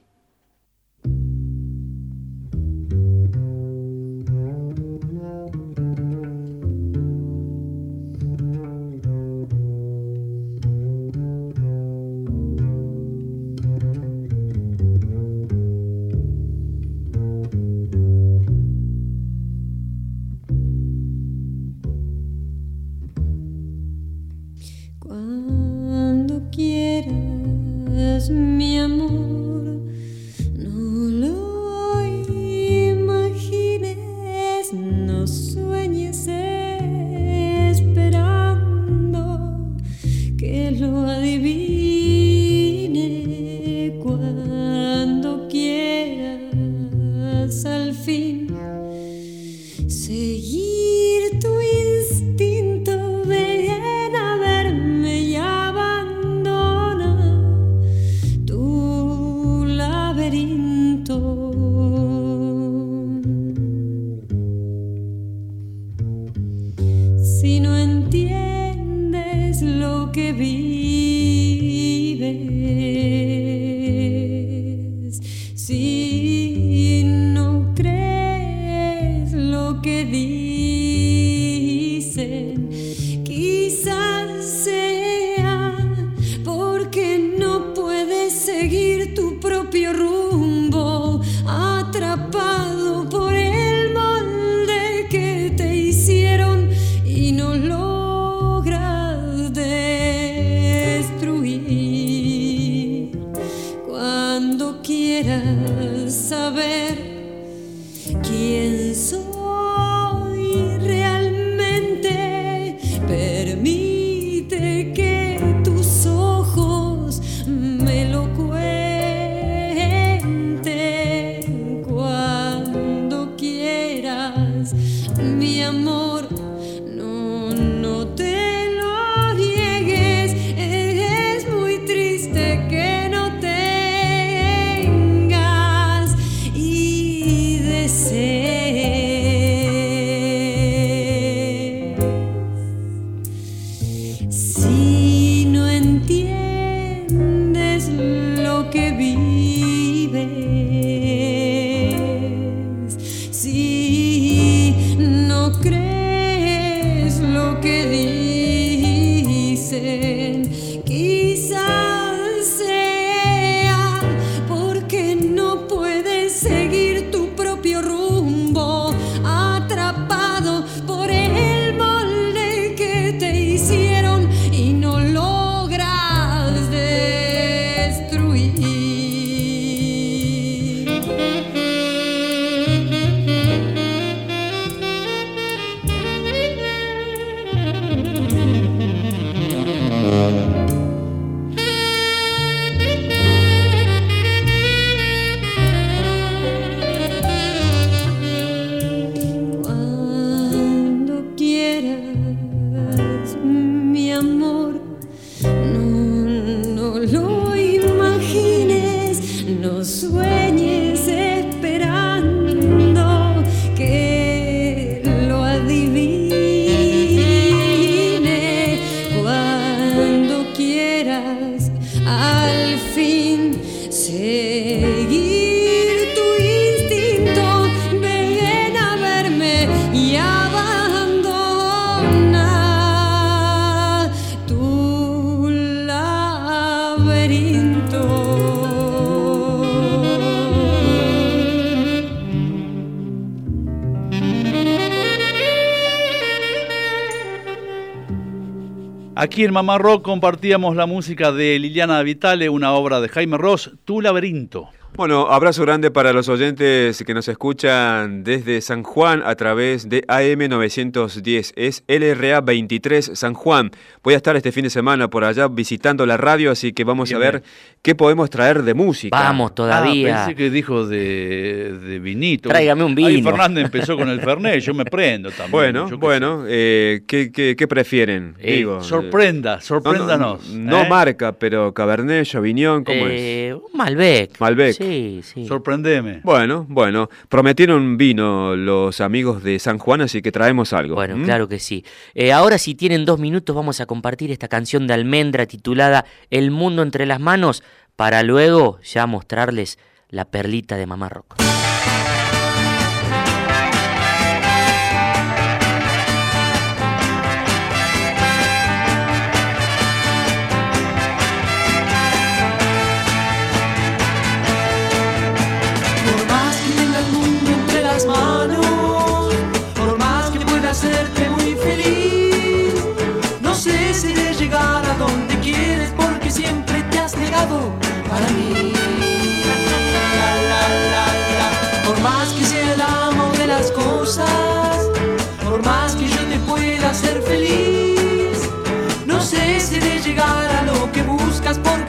Aquí 249.36 249.44
en 249.44 249.52
Mamá 249.52 249.78
Rock 249.78 250.02
compartíamos 250.02 250.78
la 250.78 250.86
música 250.86 251.34
de 251.34 251.60
Liliana 251.60 252.02
Vitale, 252.04 252.48
una 252.48 252.72
obra 252.72 253.02
de 253.02 253.10
Jaime 253.10 253.38
Ross, 253.38 253.70
Tu 253.84 254.00
laberinto. 254.00 254.70
Bueno, 254.98 255.28
abrazo 255.30 255.64
grande 255.64 255.92
para 255.92 256.14
los 256.14 256.30
oyentes 256.30 257.04
que 257.06 257.14
nos 257.14 257.28
escuchan 257.28 258.24
desde 258.24 258.62
San 258.62 258.82
Juan 258.82 259.24
a 259.26 259.36
través 259.36 259.90
de 259.90 260.06
AM 260.08 260.48
910. 260.48 261.52
Es 261.58 261.84
LRA 261.90 262.40
23 262.40 263.12
San 263.14 263.34
Juan. 263.34 263.72
Voy 264.04 264.14
a 264.14 264.18
estar 264.18 264.38
este 264.38 264.54
fin 264.54 264.64
de 264.64 264.70
semana 264.70 265.10
por 265.10 265.26
allá 265.26 265.50
visitando 265.50 266.06
la 266.06 266.16
radio, 266.16 266.50
así 266.50 266.72
que 266.72 266.86
vamos 266.86 267.12
a 267.12 267.18
ver 267.18 267.44
qué 267.82 267.94
podemos 267.94 268.30
traer 268.30 268.64
de 268.64 268.74
música. 268.74 269.20
Vamos 269.20 269.54
todavía. 269.54 270.24
Ah, 270.24 270.26
pensé 270.28 270.38
que 270.38 270.50
dijo 270.50 270.88
de, 270.88 271.78
de 271.78 272.00
vinito. 272.00 272.48
Tráigame 272.48 272.86
un 272.86 272.96
vino. 272.96 273.10
Ahí 273.10 273.22
Fernández 273.22 273.66
empezó 273.66 273.98
con 273.98 274.08
el 274.08 274.22
Fernet, 274.26 274.62
yo 274.62 274.74
me 274.74 274.86
prendo 274.86 275.30
también. 275.30 275.52
Bueno, 275.52 275.90
bueno, 275.98 276.44
eh, 276.48 277.02
¿qué, 277.06 277.34
qué, 277.34 277.58
qué 277.58 277.68
prefieren? 277.68 278.36
Eh, 278.40 278.58
Digo, 278.58 278.82
sorprenda, 278.82 279.60
sorpréndanos. 279.60 280.48
No, 280.52 280.58
no, 280.58 280.72
no 280.78 280.84
¿eh? 280.84 280.90
marca, 280.90 281.34
pero 281.34 281.74
Cabernet, 281.74 282.26
Sauvignon, 282.26 282.86
¿cómo 282.86 283.08
Eh, 283.08 283.54
un 283.54 283.78
Malbec. 283.78 284.40
Malbec. 284.40 284.74
Sí, 284.74 284.85
sí. 285.24 285.48
Sorprendeme. 285.48 286.22
Bueno, 286.24 286.66
bueno, 286.70 287.10
prometieron 287.30 287.98
vino 287.98 288.56
los 288.56 289.02
amigos 289.02 289.44
de 289.44 289.60
San 289.60 289.78
Juan, 289.78 290.02
así 290.02 290.22
que 290.22 290.32
traemos 290.32 290.74
algo. 290.74 290.96
Bueno, 290.96 291.16
¿m? 291.16 291.26
claro 291.26 291.48
que 291.48 291.60
sí. 291.60 291.86
Eh, 292.14 292.32
ahora 292.32 292.58
si 292.58 292.76
tienen 292.76 293.06
dos 293.06 293.20
minutos 293.20 293.56
vamos 293.56 293.82
a 293.82 293.86
compartir 293.86 294.32
esta 294.32 294.48
canción 294.48 294.88
de 294.88 294.94
Almendra 294.94 295.46
titulada 295.46 296.06
El 296.30 296.52
mundo 296.52 296.82
entre 296.82 297.06
las 297.06 297.20
manos 297.20 297.64
para 297.96 298.24
luego 298.24 298.80
ya 298.82 299.08
mostrarles 299.08 299.80
la 300.10 300.26
perlita 300.26 300.78
de 300.78 300.86
Mamá 300.86 301.10
Rock. 301.10 301.45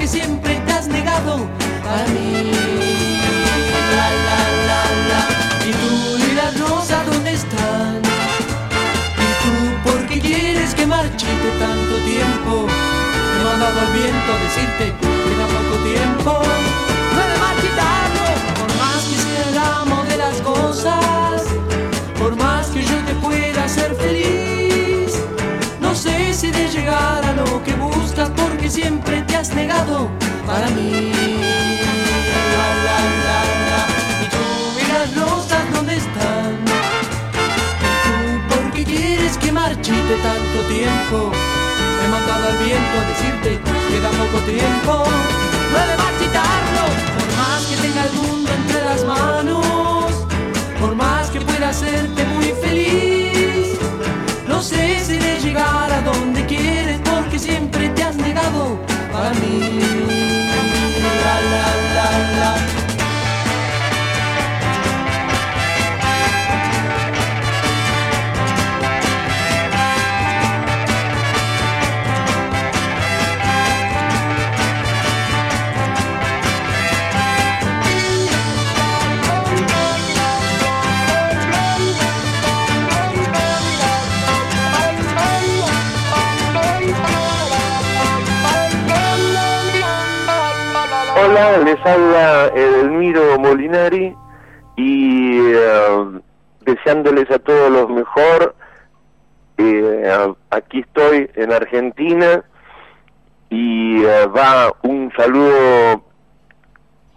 Siempre 0.07 0.55
te 0.67 0.73
has 0.73 0.87
negado 0.89 1.47
para 1.85 2.07
mí. 2.09 2.51
La, 3.97 4.09
la, 4.27 4.41
la, 4.69 4.83
la. 5.11 5.21
Y 5.69 5.73
tú 5.73 6.17
y 6.31 6.35
las 6.35 6.59
rosas, 6.61 7.07
¿dónde 7.07 7.33
están? 7.33 8.01
Y 9.25 9.29
tú, 9.43 9.91
¿por 9.91 10.07
qué 10.07 10.21
quieres 10.21 10.75
que 10.75 10.87
marchite 10.87 11.49
tanto 11.59 11.95
tiempo? 12.05 12.67
Me 13.39 13.45
mandado 13.45 13.81
al 13.81 13.93
viento 13.93 14.33
a 14.33 14.39
decirte 14.45 14.85
que 15.01 15.07
queda 15.07 15.47
poco 15.47 15.77
tiempo. 15.85 16.46
Porque 28.67 28.81
siempre 28.83 29.23
te 29.23 29.37
has 29.37 29.55
negado 29.55 30.09
para 30.45 30.69
mí. 30.71 31.13
Y 34.23 34.27
tú 34.31 34.45
y 34.81 34.85
las 34.93 35.15
rosas, 35.17 35.63
¿dónde 35.73 35.97
están? 35.97 36.57
¿Y 37.83 37.97
tú 38.05 38.15
por 38.49 38.73
qué 38.73 38.85
quieres 38.85 39.37
que 39.39 39.53
marchite 39.53 40.17
tanto 40.23 40.59
tiempo? 40.69 41.33
He 42.03 42.09
mandado 42.09 42.49
al 42.49 42.57
viento 42.59 42.95
a 43.01 43.05
decirte 43.09 43.61
queda 43.89 44.11
poco 44.11 44.39
tiempo. 44.45 45.05
No 45.71 45.79
he 45.79 45.87
de 45.91 45.97
marchitarlo, 45.97 46.85
por 47.17 47.29
más 47.39 47.61
que 47.67 47.77
tenga 47.77 48.03
el 48.05 48.13
mundo 48.15 48.51
entre 48.53 48.85
las 48.85 49.05
manos, 49.05 50.07
por 50.81 50.95
más 50.97 51.31
que 51.31 51.41
pueda 51.41 51.69
hacerte 51.69 52.25
muy 52.25 52.53
feliz. 52.63 53.79
No 54.49 54.61
sé 54.61 55.01
si 55.05 55.19
de 55.19 55.39
llegar 55.41 55.93
a 55.93 56.01
donde 56.03 56.45
quieres 56.47 56.96
porque 57.27 57.39
siempre 57.41 57.89
te 57.89 58.05
has 58.05 58.17
negado 58.17 58.79
para 59.13 59.31
mí. 59.31 59.59
La, 61.25 61.41
la, 61.51 62.09
la, 62.39 62.96
Hola, 91.37 91.59
les 91.59 91.79
habla 91.85 92.47
Edelmiro 92.55 93.39
Molinari 93.39 94.17
y 94.75 95.39
eh, 95.39 96.21
deseándoles 96.63 97.31
a 97.31 97.39
todos 97.39 97.71
lo 97.71 97.89
mejor. 97.89 98.55
Eh, 99.59 100.33
aquí 100.49 100.81
estoy 100.81 101.31
en 101.35 101.53
Argentina 101.53 102.43
y 103.51 104.03
eh, 104.03 104.27
va 104.29 104.73
un 104.81 105.13
saludo 105.15 106.07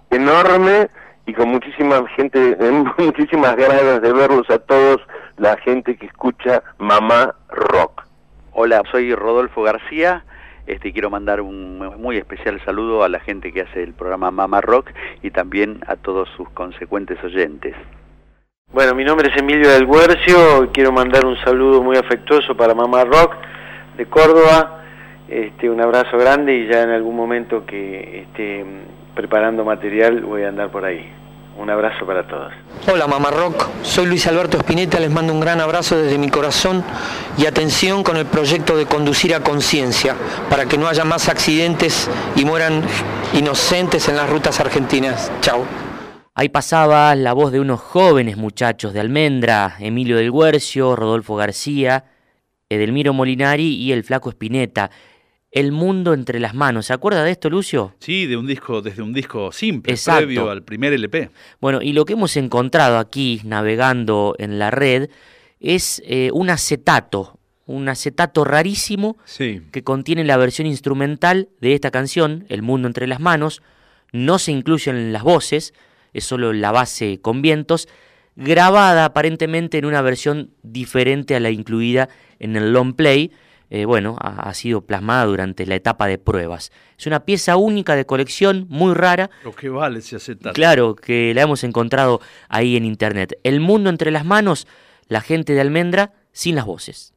enorme 0.09 0.89
y 1.25 1.33
con 1.33 1.47
muchísima 1.47 2.05
gente, 2.17 2.57
muchísimas 2.97 3.55
ganas 3.55 4.01
de 4.01 4.11
verlos 4.11 4.49
a 4.49 4.59
todos, 4.59 4.99
la 5.37 5.55
gente 5.59 5.95
que 5.95 6.07
escucha 6.07 6.61
Mamá 6.77 7.35
Rock. 7.47 8.03
Hola, 8.51 8.83
soy 8.91 9.15
Rodolfo 9.15 9.61
García. 9.63 10.25
Este, 10.69 10.93
quiero 10.93 11.09
mandar 11.09 11.41
un 11.41 11.79
muy 11.97 12.17
especial 12.17 12.61
saludo 12.63 13.03
a 13.03 13.09
la 13.09 13.19
gente 13.19 13.51
que 13.51 13.61
hace 13.61 13.81
el 13.81 13.93
programa 13.93 14.29
Mama 14.29 14.61
Rock 14.61 14.91
y 15.23 15.31
también 15.31 15.79
a 15.87 15.95
todos 15.95 16.29
sus 16.37 16.47
consecuentes 16.51 17.17
oyentes. 17.23 17.75
Bueno, 18.71 18.93
mi 18.93 19.03
nombre 19.03 19.31
es 19.31 19.41
Emilio 19.41 19.67
del 19.67 19.87
Guercio, 19.87 20.69
quiero 20.71 20.91
mandar 20.91 21.25
un 21.25 21.35
saludo 21.37 21.81
muy 21.81 21.97
afectuoso 21.97 22.55
para 22.55 22.75
Mamá 22.75 23.03
Rock 23.03 23.33
de 23.97 24.05
Córdoba, 24.05 24.83
este, 25.27 25.71
un 25.71 25.81
abrazo 25.81 26.19
grande 26.19 26.53
y 26.53 26.67
ya 26.67 26.83
en 26.83 26.91
algún 26.91 27.15
momento 27.15 27.65
que 27.65 28.21
esté 28.21 28.63
preparando 29.15 29.65
material 29.65 30.21
voy 30.21 30.43
a 30.43 30.49
andar 30.49 30.69
por 30.69 30.85
ahí. 30.85 31.18
Un 31.59 31.69
abrazo 31.69 32.05
para 32.05 32.25
todos. 32.25 32.53
Hola 32.87 33.05
Mamá 33.05 33.31
Rock, 33.31 33.67
soy 33.83 34.05
Luis 34.05 34.25
Alberto 34.27 34.55
Espineta, 34.55 34.97
les 34.97 35.11
mando 35.11 35.33
un 35.33 35.41
gran 35.41 35.59
abrazo 35.59 35.97
desde 35.97 36.17
mi 36.17 36.29
corazón 36.29 36.85
y 37.37 37.47
atención 37.47 38.01
con 38.01 38.15
el 38.15 38.25
proyecto 38.25 38.77
de 38.77 38.85
conducir 38.85 39.35
a 39.35 39.41
conciencia 39.41 40.15
para 40.49 40.67
que 40.67 40.77
no 40.77 40.87
haya 40.87 41.03
más 41.03 41.27
accidentes 41.27 42.09
y 42.37 42.45
mueran 42.45 42.81
inocentes 43.33 44.07
en 44.07 44.15
las 44.15 44.29
rutas 44.29 44.61
argentinas. 44.61 45.29
Chao. 45.41 45.65
Ahí 46.33 46.47
pasaba 46.47 47.13
la 47.15 47.33
voz 47.33 47.51
de 47.51 47.59
unos 47.59 47.81
jóvenes 47.81 48.37
muchachos 48.37 48.93
de 48.93 49.01
Almendra, 49.01 49.75
Emilio 49.79 50.15
del 50.15 50.31
Guercio, 50.31 50.95
Rodolfo 50.95 51.35
García, 51.35 52.05
Edelmiro 52.69 53.11
Molinari 53.11 53.75
y 53.75 53.91
el 53.91 54.05
flaco 54.05 54.29
Espineta. 54.29 54.91
El 55.51 55.71
mundo 55.71 56.13
entre 56.13 56.39
las 56.39 56.53
manos. 56.53 56.85
¿Se 56.87 56.93
acuerda 56.93 57.23
de 57.23 57.31
esto, 57.31 57.49
Lucio? 57.49 57.95
Sí, 57.99 58.27
de 58.27 58.37
un 58.37 58.45
disco, 58.45 58.81
desde 58.83 59.01
un 59.01 59.13
disco 59.13 59.51
simple, 59.51 59.93
Exacto. 59.93 60.25
previo 60.25 60.49
al 60.51 60.63
primer 60.63 60.93
LP. 60.93 61.31
Bueno, 61.59 61.81
y 61.81 61.93
lo 61.93 62.05
que 62.05 62.13
hemos 62.13 62.37
encontrado 62.37 62.99
aquí 62.99 63.41
navegando 63.43 64.35
en 64.37 64.59
la 64.59 64.69
red 64.69 65.09
es 65.59 66.03
eh, 66.05 66.29
un 66.33 66.51
acetato, 66.51 67.39
un 67.65 67.89
acetato 67.89 68.43
rarísimo 68.43 69.17
Sí. 69.25 69.61
que 69.71 69.83
contiene 69.83 70.23
la 70.23 70.37
versión 70.37 70.67
instrumental 70.67 71.49
de 71.61 71.73
esta 71.73 71.89
canción, 71.89 72.45
El 72.49 72.61
mundo 72.61 72.87
entre 72.87 73.07
las 73.07 73.19
manos. 73.19 73.61
No 74.11 74.37
se 74.39 74.51
incluyen 74.51 75.11
las 75.13 75.23
voces, 75.23 75.73
es 76.13 76.23
solo 76.25 76.53
la 76.53 76.71
base 76.71 77.19
con 77.21 77.41
vientos, 77.41 77.87
grabada 78.35 79.05
aparentemente 79.05 79.77
en 79.79 79.85
una 79.85 80.01
versión 80.01 80.51
diferente 80.63 81.35
a 81.35 81.39
la 81.39 81.49
incluida 81.49 82.07
en 82.39 82.55
el 82.55 82.71
long 82.71 82.93
play. 82.93 83.31
Eh, 83.69 83.85
bueno, 83.85 84.15
ha, 84.19 84.49
ha 84.49 84.53
sido 84.53 84.81
plasmada 84.81 85.25
durante 85.25 85.65
la 85.65 85.75
etapa 85.75 86.07
de 86.07 86.17
pruebas. 86.17 86.71
Es 86.97 87.07
una 87.07 87.25
pieza 87.25 87.55
única 87.55 87.95
de 87.95 88.05
colección, 88.05 88.65
muy 88.69 88.93
rara, 88.93 89.29
Lo 89.43 89.53
que 89.55 89.69
vale 89.69 89.99
ese 89.99 90.15
acetato. 90.15 90.53
Claro, 90.53 90.95
que 90.95 91.33
la 91.33 91.43
hemos 91.43 91.63
encontrado 91.63 92.21
ahí 92.47 92.75
en 92.75 92.85
internet. 92.85 93.39
El 93.43 93.59
mundo 93.59 93.89
entre 93.89 94.11
las 94.11 94.25
manos, 94.25 94.67
la 95.07 95.21
gente 95.21 95.53
de 95.53 95.61
Almendra 95.61 96.13
sin 96.31 96.55
las 96.55 96.65
voces. 96.65 97.13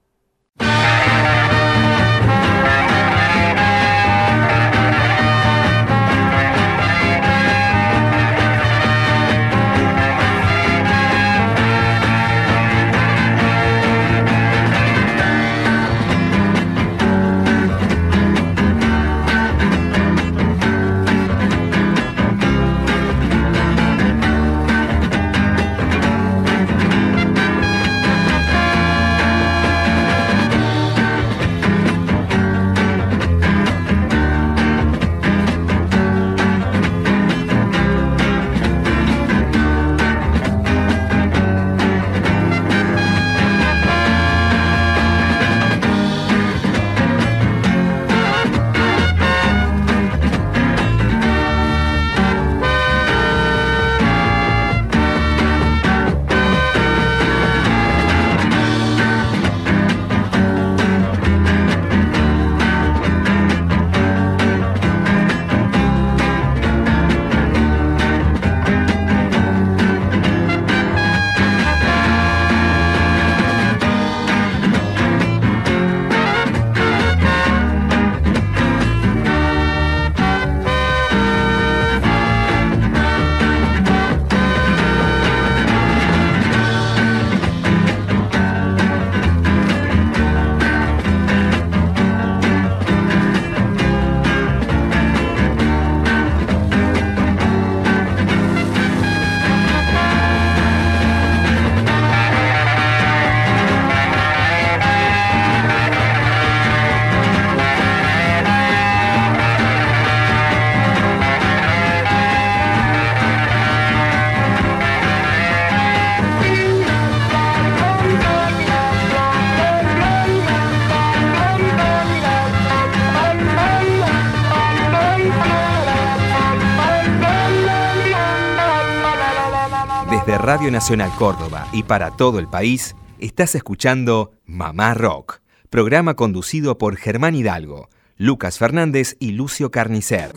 Radio 130.27 130.71
Nacional 130.71 131.11
Córdoba 131.19 131.67
y 131.73 131.83
para 131.83 132.13
todo 132.13 132.39
el 132.39 132.47
país, 132.47 132.95
estás 133.19 133.55
escuchando 133.55 134.33
Mamá 134.47 134.95
Rock, 134.95 135.41
programa 135.69 136.15
conducido 136.15 136.79
por 136.79 136.97
Germán 136.97 137.35
Hidalgo, 137.35 137.89
Lucas 138.17 138.57
Fernández 138.57 139.17
y 139.19 139.33
Lucio 139.33 139.71
Carnicer. 139.71 140.33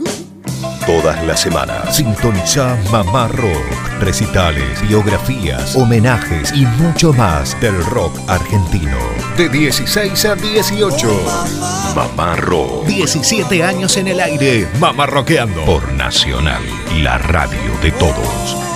Todas 0.85 1.23
las 1.25 1.39
semanas 1.39 1.95
sintoniza 1.95 2.77
Mamá 2.91 3.27
Rock, 3.27 4.01
recitales, 4.01 4.81
biografías, 4.87 5.75
homenajes 5.75 6.51
y 6.53 6.65
mucho 6.65 7.13
más 7.13 7.59
del 7.61 7.83
rock 7.85 8.17
argentino. 8.27 8.97
De 9.37 9.49
16 9.49 10.25
a 10.25 10.35
18. 10.35 11.07
Mamá 11.95 12.35
Rock. 12.35 12.85
17 12.85 13.63
años 13.63 13.97
en 13.97 14.07
el 14.07 14.19
aire. 14.19 14.67
Mamá 14.79 15.05
Rockeando. 15.05 15.63
Por 15.65 15.91
Nacional, 15.93 16.63
la 17.01 17.17
radio 17.17 17.71
de 17.81 17.91
todos. 17.93 18.74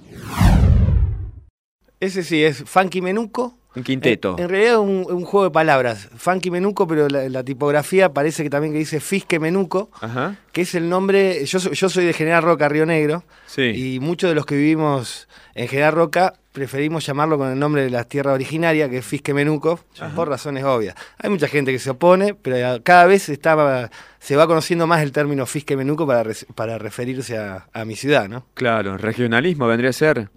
Ese 2.00 2.22
sí, 2.22 2.42
es 2.44 2.62
Funky 2.64 3.02
Menuco. 3.02 3.57
Un 3.76 3.82
quinteto. 3.84 4.34
En, 4.38 4.44
en 4.44 4.48
realidad 4.50 4.72
es 4.74 4.78
un, 4.78 5.06
un 5.08 5.24
juego 5.24 5.44
de 5.44 5.50
palabras. 5.50 6.08
Funky 6.16 6.50
Menuco, 6.50 6.86
pero 6.86 7.08
la, 7.08 7.28
la 7.28 7.44
tipografía 7.44 8.12
parece 8.12 8.42
que 8.42 8.50
también 8.50 8.72
que 8.72 8.78
dice 8.80 8.98
Fisque 9.00 9.38
Menuco, 9.38 9.90
Ajá. 10.00 10.36
que 10.52 10.62
es 10.62 10.74
el 10.74 10.88
nombre. 10.88 11.44
Yo, 11.44 11.60
soy- 11.60 11.74
yo 11.74 11.88
soy 11.88 12.04
de 12.06 12.12
General 12.12 12.42
Roca, 12.42 12.68
Río 12.68 12.86
Negro. 12.86 13.24
Sí. 13.46 13.94
Y 13.94 14.00
muchos 14.00 14.30
de 14.30 14.34
los 14.34 14.46
que 14.46 14.56
vivimos 14.56 15.28
en 15.54 15.68
General 15.68 15.92
Roca 15.92 16.34
preferimos 16.52 17.06
llamarlo 17.06 17.38
con 17.38 17.50
el 17.52 17.58
nombre 17.58 17.82
de 17.82 17.90
la 17.90 18.02
tierra 18.02 18.32
originaria, 18.32 18.88
que 18.88 18.98
es 18.98 19.04
Fisque 19.06 19.32
Menuco, 19.32 19.78
por 20.16 20.28
razones 20.28 20.64
obvias. 20.64 20.96
Hay 21.18 21.30
mucha 21.30 21.46
gente 21.46 21.70
que 21.70 21.78
se 21.78 21.90
opone, 21.90 22.34
pero 22.34 22.82
cada 22.82 23.06
vez 23.06 23.28
está, 23.28 23.88
se 24.18 24.34
va 24.34 24.46
conociendo 24.48 24.88
más 24.88 25.02
el 25.02 25.12
término 25.12 25.46
Fisque 25.46 25.76
Menuco 25.76 26.04
para, 26.04 26.78
referirse 26.78 27.38
a, 27.38 27.68
a 27.72 27.84
mi 27.84 27.94
ciudad, 27.94 28.28
¿no? 28.28 28.44
Claro, 28.54 28.96
regionalismo 28.98 29.68
vendría 29.68 29.90
a 29.90 29.92
ser. 29.92 30.30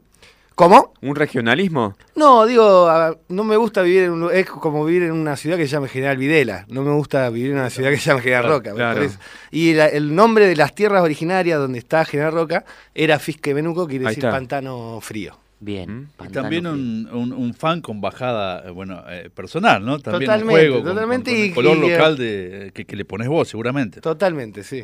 ¿Cómo? 0.56 0.94
¿Un 1.02 1.16
regionalismo? 1.16 1.96
No, 2.16 2.46
digo, 2.46 2.88
a- 2.88 3.18
no 3.30 3.44
me 3.44 3.56
gusta 3.56 3.82
vivir 3.82 4.04
en 4.04 4.12
un, 4.12 4.32
es 4.32 4.46
como 4.48 4.86
vivir 4.86 5.04
en 5.04 5.14
una 5.14 5.36
ciudad 5.36 5.58
que 5.58 5.66
se 5.66 5.72
llame 5.72 5.88
General 5.88 6.18
Videla. 6.18 6.66
No 6.70 6.84
me 6.84 6.92
gusta 6.92 7.30
vivir 7.30 7.52
en 7.52 7.58
una 7.58 7.70
ciudad 7.70 7.90
que 7.90 7.98
se 7.98 8.10
llame 8.10 8.22
General 8.22 8.44
Roca. 8.48 8.74
claro. 8.74 8.96
por 9.00 9.04
eso. 9.08 9.18
Y 9.50 9.74
la- 9.74 9.88
el 9.88 10.14
nombre 10.14 10.46
de 10.48 10.56
las 10.56 10.76
tierras 10.76 11.02
originarias 11.04 11.58
donde 11.58 11.80
está 11.80 12.06
General 12.06 12.34
Roca 12.34 12.66
era 12.94 13.18
Fisque 13.18 13.54
Menuco, 13.56 13.88
quiere 13.88 14.06
Ahí 14.06 14.10
decir 14.12 14.26
está. 14.26 14.36
pantano 14.38 15.00
frío. 15.02 15.38
Bien. 15.64 16.10
Y 16.28 16.32
también 16.32 16.66
un, 16.68 17.08
un- 17.12 17.34
un 17.34 17.54
fan 17.54 17.82
con 17.82 18.02
bajada, 18.02 18.68
eh, 18.68 18.72
bueno, 18.72 19.04
eh, 19.10 19.30
personal, 19.34 19.84
¿no? 19.86 20.00
También 20.00 20.24
un 20.30 20.38
Totalmente, 20.38 20.54
juego 20.70 20.76
con- 20.84 20.94
totalmente, 20.96 21.32
con, 21.32 21.38
con 21.40 21.44
y- 21.44 21.48
el 21.50 21.54
color 21.54 21.78
y, 21.78 21.80
eh, 21.88 21.92
local 21.98 22.18
de, 22.18 22.72
que, 22.74 22.86
que 22.86 22.96
le 22.96 23.06
pones 23.06 23.28
vos, 23.28 23.48
seguramente. 23.48 24.02
Totalmente, 24.02 24.64
sí. 24.64 24.84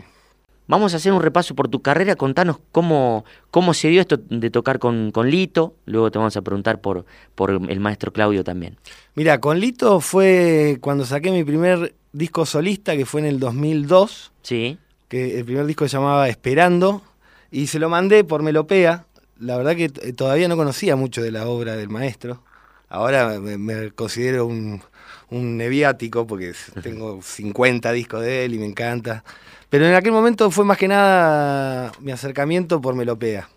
Vamos 0.67 0.93
a 0.93 0.97
hacer 0.97 1.13
un 1.13 1.21
repaso 1.21 1.55
por 1.55 1.69
tu 1.69 1.81
carrera, 1.81 2.15
contanos 2.15 2.59
cómo, 2.71 3.23
cómo 3.51 3.73
se 3.73 3.87
dio 3.87 4.01
esto 4.01 4.17
de 4.17 4.49
tocar 4.49 4.79
con, 4.79 5.11
con 5.11 5.29
Lito, 5.29 5.75
luego 5.85 6.11
te 6.11 6.17
vamos 6.17 6.35
a 6.35 6.41
preguntar 6.41 6.81
por, 6.81 7.05
por 7.35 7.51
el 7.51 7.79
maestro 7.79 8.11
Claudio 8.11 8.43
también. 8.43 8.77
Mira, 9.15 9.39
con 9.39 9.59
Lito 9.59 10.01
fue 10.01 10.77
cuando 10.81 11.05
saqué 11.05 11.31
mi 11.31 11.45
primer 11.45 11.95
disco 12.11 12.45
solista, 12.45 12.97
que 12.97 13.05
fue 13.05 13.21
en 13.21 13.27
el 13.27 13.39
2002. 13.39 14.33
Sí. 14.41 14.77
Que 15.07 15.39
el 15.39 15.45
primer 15.45 15.65
disco 15.65 15.87
se 15.87 15.95
llamaba 15.97 16.27
Esperando. 16.27 17.01
Y 17.49 17.67
se 17.67 17.79
lo 17.79 17.87
mandé 17.87 18.25
por 18.25 18.43
Melopea. 18.43 19.05
La 19.39 19.55
verdad 19.55 19.75
que 19.75 19.89
todavía 19.89 20.47
no 20.47 20.57
conocía 20.57 20.95
mucho 20.95 21.21
de 21.21 21.31
la 21.31 21.47
obra 21.47 21.77
del 21.77 21.89
maestro. 21.89 22.43
Ahora 22.89 23.39
me, 23.39 23.57
me 23.57 23.91
considero 23.91 24.45
un, 24.45 24.81
un 25.29 25.57
neviático 25.57 26.25
porque 26.27 26.53
tengo 26.81 27.21
50 27.21 27.91
discos 27.91 28.21
de 28.21 28.45
él 28.45 28.53
y 28.53 28.59
me 28.59 28.65
encanta. 28.65 29.23
Pero 29.69 29.85
en 29.85 29.95
aquel 29.95 30.11
momento 30.11 30.49
fue 30.51 30.65
más 30.65 30.77
que 30.77 30.87
nada 30.87 31.91
mi 31.99 32.11
acercamiento 32.11 32.79
por 32.81 32.95
Melopea 32.95 33.49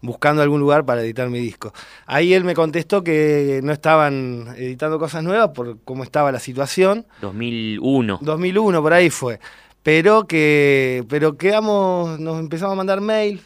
buscando 0.00 0.42
algún 0.42 0.60
lugar 0.60 0.84
para 0.84 1.02
editar 1.02 1.28
mi 1.28 1.40
disco. 1.40 1.72
Ahí 2.06 2.34
él 2.34 2.44
me 2.44 2.54
contestó 2.54 3.02
que 3.02 3.60
no 3.62 3.72
estaban 3.72 4.54
editando 4.56 4.98
cosas 4.98 5.22
nuevas 5.22 5.50
por 5.50 5.78
cómo 5.84 6.04
estaba 6.04 6.32
la 6.32 6.40
situación. 6.40 7.06
2001. 7.20 8.18
2001 8.22 8.82
por 8.82 8.92
ahí 8.92 9.10
fue. 9.10 9.40
Pero 9.82 10.26
que 10.26 11.04
pero 11.08 11.36
quedamos 11.36 12.18
nos 12.20 12.38
empezamos 12.38 12.74
a 12.74 12.76
mandar 12.76 13.00
mail, 13.00 13.40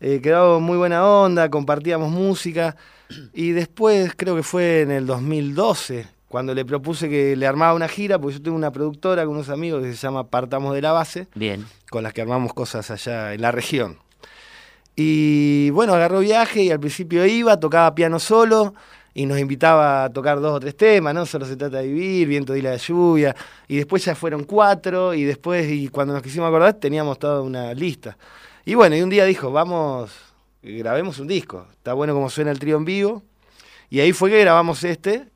eh, 0.00 0.20
quedamos 0.22 0.60
muy 0.60 0.76
buena 0.76 1.06
onda, 1.06 1.50
compartíamos 1.50 2.10
música 2.10 2.76
y 3.34 3.50
después 3.50 4.12
creo 4.16 4.36
que 4.36 4.42
fue 4.42 4.82
en 4.82 4.90
el 4.90 5.06
2012 5.06 6.06
cuando 6.32 6.54
le 6.54 6.64
propuse 6.64 7.10
que 7.10 7.36
le 7.36 7.46
armaba 7.46 7.74
una 7.74 7.88
gira, 7.88 8.18
porque 8.18 8.38
yo 8.38 8.42
tengo 8.42 8.56
una 8.56 8.72
productora 8.72 9.26
con 9.26 9.34
unos 9.34 9.50
amigos 9.50 9.82
que 9.82 9.90
se 9.90 9.98
llama 9.98 10.28
Partamos 10.28 10.74
de 10.74 10.80
la 10.80 10.90
Base, 10.90 11.28
Bien. 11.34 11.66
con 11.90 12.02
las 12.02 12.14
que 12.14 12.22
armamos 12.22 12.54
cosas 12.54 12.90
allá 12.90 13.34
en 13.34 13.42
la 13.42 13.52
región. 13.52 13.98
Y 14.96 15.68
bueno, 15.72 15.92
agarró 15.92 16.20
viaje 16.20 16.62
y 16.62 16.70
al 16.70 16.80
principio 16.80 17.26
iba, 17.26 17.60
tocaba 17.60 17.94
piano 17.94 18.18
solo 18.18 18.72
y 19.12 19.26
nos 19.26 19.38
invitaba 19.38 20.04
a 20.04 20.10
tocar 20.10 20.40
dos 20.40 20.54
o 20.54 20.58
tres 20.60 20.74
temas, 20.74 21.12
¿no? 21.12 21.26
Solo 21.26 21.44
se 21.44 21.54
trata 21.54 21.76
de 21.82 21.88
vivir, 21.88 22.28
viento 22.28 22.56
y 22.56 22.62
la 22.62 22.78
lluvia. 22.78 23.36
Y 23.68 23.76
después 23.76 24.02
ya 24.02 24.14
fueron 24.14 24.44
cuatro 24.44 25.12
y 25.12 25.24
después, 25.24 25.70
y 25.70 25.88
cuando 25.88 26.14
nos 26.14 26.22
quisimos 26.22 26.48
acordar, 26.48 26.72
teníamos 26.72 27.18
toda 27.18 27.42
una 27.42 27.74
lista. 27.74 28.16
Y 28.64 28.74
bueno, 28.74 28.96
y 28.96 29.02
un 29.02 29.10
día 29.10 29.26
dijo, 29.26 29.52
vamos, 29.52 30.10
grabemos 30.62 31.18
un 31.18 31.26
disco. 31.28 31.66
Está 31.72 31.92
bueno 31.92 32.14
como 32.14 32.30
suena 32.30 32.52
el 32.52 32.58
trío 32.58 32.78
en 32.78 32.86
vivo. 32.86 33.22
Y 33.90 34.00
ahí 34.00 34.14
fue 34.14 34.30
que 34.30 34.40
grabamos 34.40 34.82
este, 34.84 35.30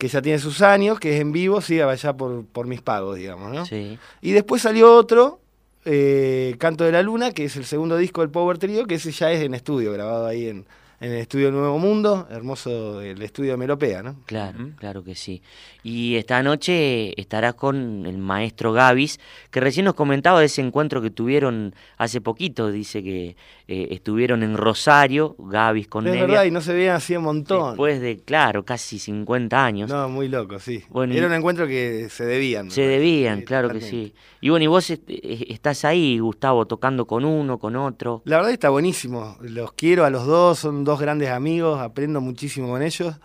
que 0.00 0.08
ya 0.08 0.22
tiene 0.22 0.38
sus 0.38 0.62
años, 0.62 0.98
que 0.98 1.14
es 1.14 1.20
en 1.20 1.30
vivo, 1.30 1.60
sí, 1.60 1.78
allá 1.78 2.14
por, 2.14 2.46
por 2.46 2.66
mis 2.66 2.80
pagos, 2.80 3.18
digamos, 3.18 3.54
¿no? 3.54 3.66
Sí. 3.66 3.98
Y 4.22 4.32
después 4.32 4.62
salió 4.62 4.94
otro, 4.94 5.40
eh, 5.84 6.56
Canto 6.58 6.84
de 6.84 6.92
la 6.92 7.02
Luna, 7.02 7.32
que 7.32 7.44
es 7.44 7.56
el 7.56 7.66
segundo 7.66 7.98
disco 7.98 8.22
del 8.22 8.30
Power 8.30 8.56
Trio, 8.56 8.86
que 8.86 8.94
ese 8.94 9.12
ya 9.12 9.30
es 9.30 9.42
en 9.42 9.52
estudio, 9.52 9.92
grabado 9.92 10.26
ahí 10.26 10.48
en, 10.48 10.64
en 11.00 11.12
el 11.12 11.18
estudio 11.18 11.50
Nuevo 11.50 11.78
Mundo, 11.78 12.28
hermoso 12.30 13.00
el 13.00 13.22
estudio 13.22 13.52
de 13.52 13.56
Melopea, 13.56 14.02
¿no? 14.02 14.16
Claro, 14.26 14.58
claro 14.76 15.02
que 15.02 15.14
sí. 15.14 15.40
Y 15.82 16.16
esta 16.16 16.42
noche 16.42 17.18
estarás 17.18 17.54
con 17.54 18.04
el 18.04 18.18
maestro 18.18 18.72
Gavis, 18.74 19.18
que 19.50 19.60
recién 19.60 19.86
nos 19.86 19.94
comentaba 19.94 20.40
de 20.40 20.46
ese 20.46 20.60
encuentro 20.60 21.00
que 21.00 21.10
tuvieron 21.10 21.74
hace 21.96 22.20
poquito, 22.20 22.70
dice 22.70 23.02
que 23.02 23.34
eh, 23.66 23.88
estuvieron 23.92 24.42
en 24.42 24.56
Rosario, 24.58 25.36
Gavis 25.38 25.88
con 25.88 26.06
Es 26.06 26.12
Nevia. 26.12 26.26
verdad, 26.26 26.44
y 26.44 26.50
no 26.50 26.60
se 26.60 26.74
veían 26.74 26.96
así 26.96 27.16
un 27.16 27.24
montón. 27.24 27.70
Después 27.70 28.00
de, 28.02 28.18
claro, 28.18 28.64
casi 28.64 28.98
50 28.98 29.64
años. 29.64 29.88
No, 29.88 30.08
muy 30.10 30.28
loco, 30.28 30.58
sí. 30.58 30.84
Bueno, 30.90 31.14
y- 31.14 31.16
Era 31.16 31.28
un 31.28 31.32
encuentro 31.32 31.66
que 31.66 32.08
se 32.10 32.26
debían. 32.26 32.70
Se 32.70 32.82
debían, 32.82 33.38
Sí, 33.40 33.44
claro 33.46 33.70
que 33.70 33.80
sí. 33.80 34.12
Y 34.42 34.48
bueno, 34.50 34.64
y 34.64 34.68
vos 34.68 34.90
est- 34.90 35.08
eh, 35.08 35.46
estás 35.48 35.84
ahí, 35.86 36.18
Gustavo, 36.18 36.66
tocando 36.66 37.06
con 37.06 37.24
uno, 37.24 37.58
con 37.58 37.76
otro. 37.76 38.20
La 38.26 38.36
verdad 38.36 38.52
está 38.52 38.68
buenísimo. 38.70 39.38
Los 39.40 39.72
quiero 39.72 40.04
a 40.04 40.10
los 40.10 40.26
dos, 40.26 40.58
son 40.58 40.84
dos 40.84 40.89
grandes 40.98 41.28
amigos, 41.28 41.80
aprendo 41.80 42.20
muchísimo 42.20 42.68
con 42.68 42.82
ellos. 42.82 43.16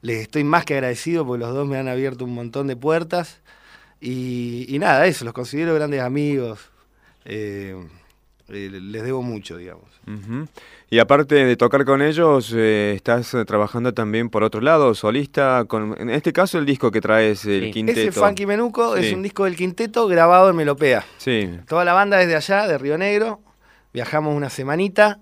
Les 0.00 0.22
estoy 0.22 0.42
más 0.42 0.64
que 0.64 0.74
agradecido 0.74 1.24
porque 1.24 1.44
los 1.44 1.54
dos 1.54 1.68
me 1.68 1.78
han 1.78 1.86
abierto 1.86 2.24
un 2.24 2.34
montón 2.34 2.66
de 2.66 2.74
puertas. 2.74 3.40
Y, 4.00 4.66
y 4.68 4.80
nada, 4.80 5.06
eso, 5.06 5.24
los 5.24 5.32
considero 5.32 5.74
grandes 5.74 6.00
amigos. 6.00 6.58
Eh, 7.24 7.76
eh, 8.48 8.68
les 8.72 9.02
debo 9.04 9.22
mucho, 9.22 9.56
digamos. 9.56 9.84
Y 10.90 10.98
aparte 10.98 11.36
de 11.36 11.56
tocar 11.56 11.84
con 11.84 12.02
ellos, 12.02 12.52
eh, 12.54 12.94
estás 12.96 13.34
trabajando 13.46 13.94
también 13.94 14.28
por 14.28 14.42
otro 14.42 14.60
lado, 14.60 14.94
solista, 14.94 15.64
con, 15.66 15.94
en 15.98 16.10
este 16.10 16.32
caso 16.32 16.58
el 16.58 16.66
disco 16.66 16.90
que 16.90 17.00
traes, 17.00 17.44
el 17.44 17.70
quinteto. 17.70 18.00
Ese 18.00 18.12
Funky 18.12 18.44
Menuco 18.44 18.96
es 18.96 19.12
un 19.12 19.22
disco 19.22 19.44
del 19.44 19.54
quinteto 19.54 20.08
grabado 20.08 20.50
en 20.50 20.56
Melopea. 20.56 21.06
Sí. 21.18 21.48
Toda 21.68 21.84
la 21.84 21.92
banda 21.92 22.20
es 22.20 22.26
de 22.26 22.34
allá, 22.34 22.66
de 22.66 22.76
Río 22.76 22.98
Negro. 22.98 23.40
Viajamos 23.92 24.34
una 24.34 24.50
semanita. 24.50 25.20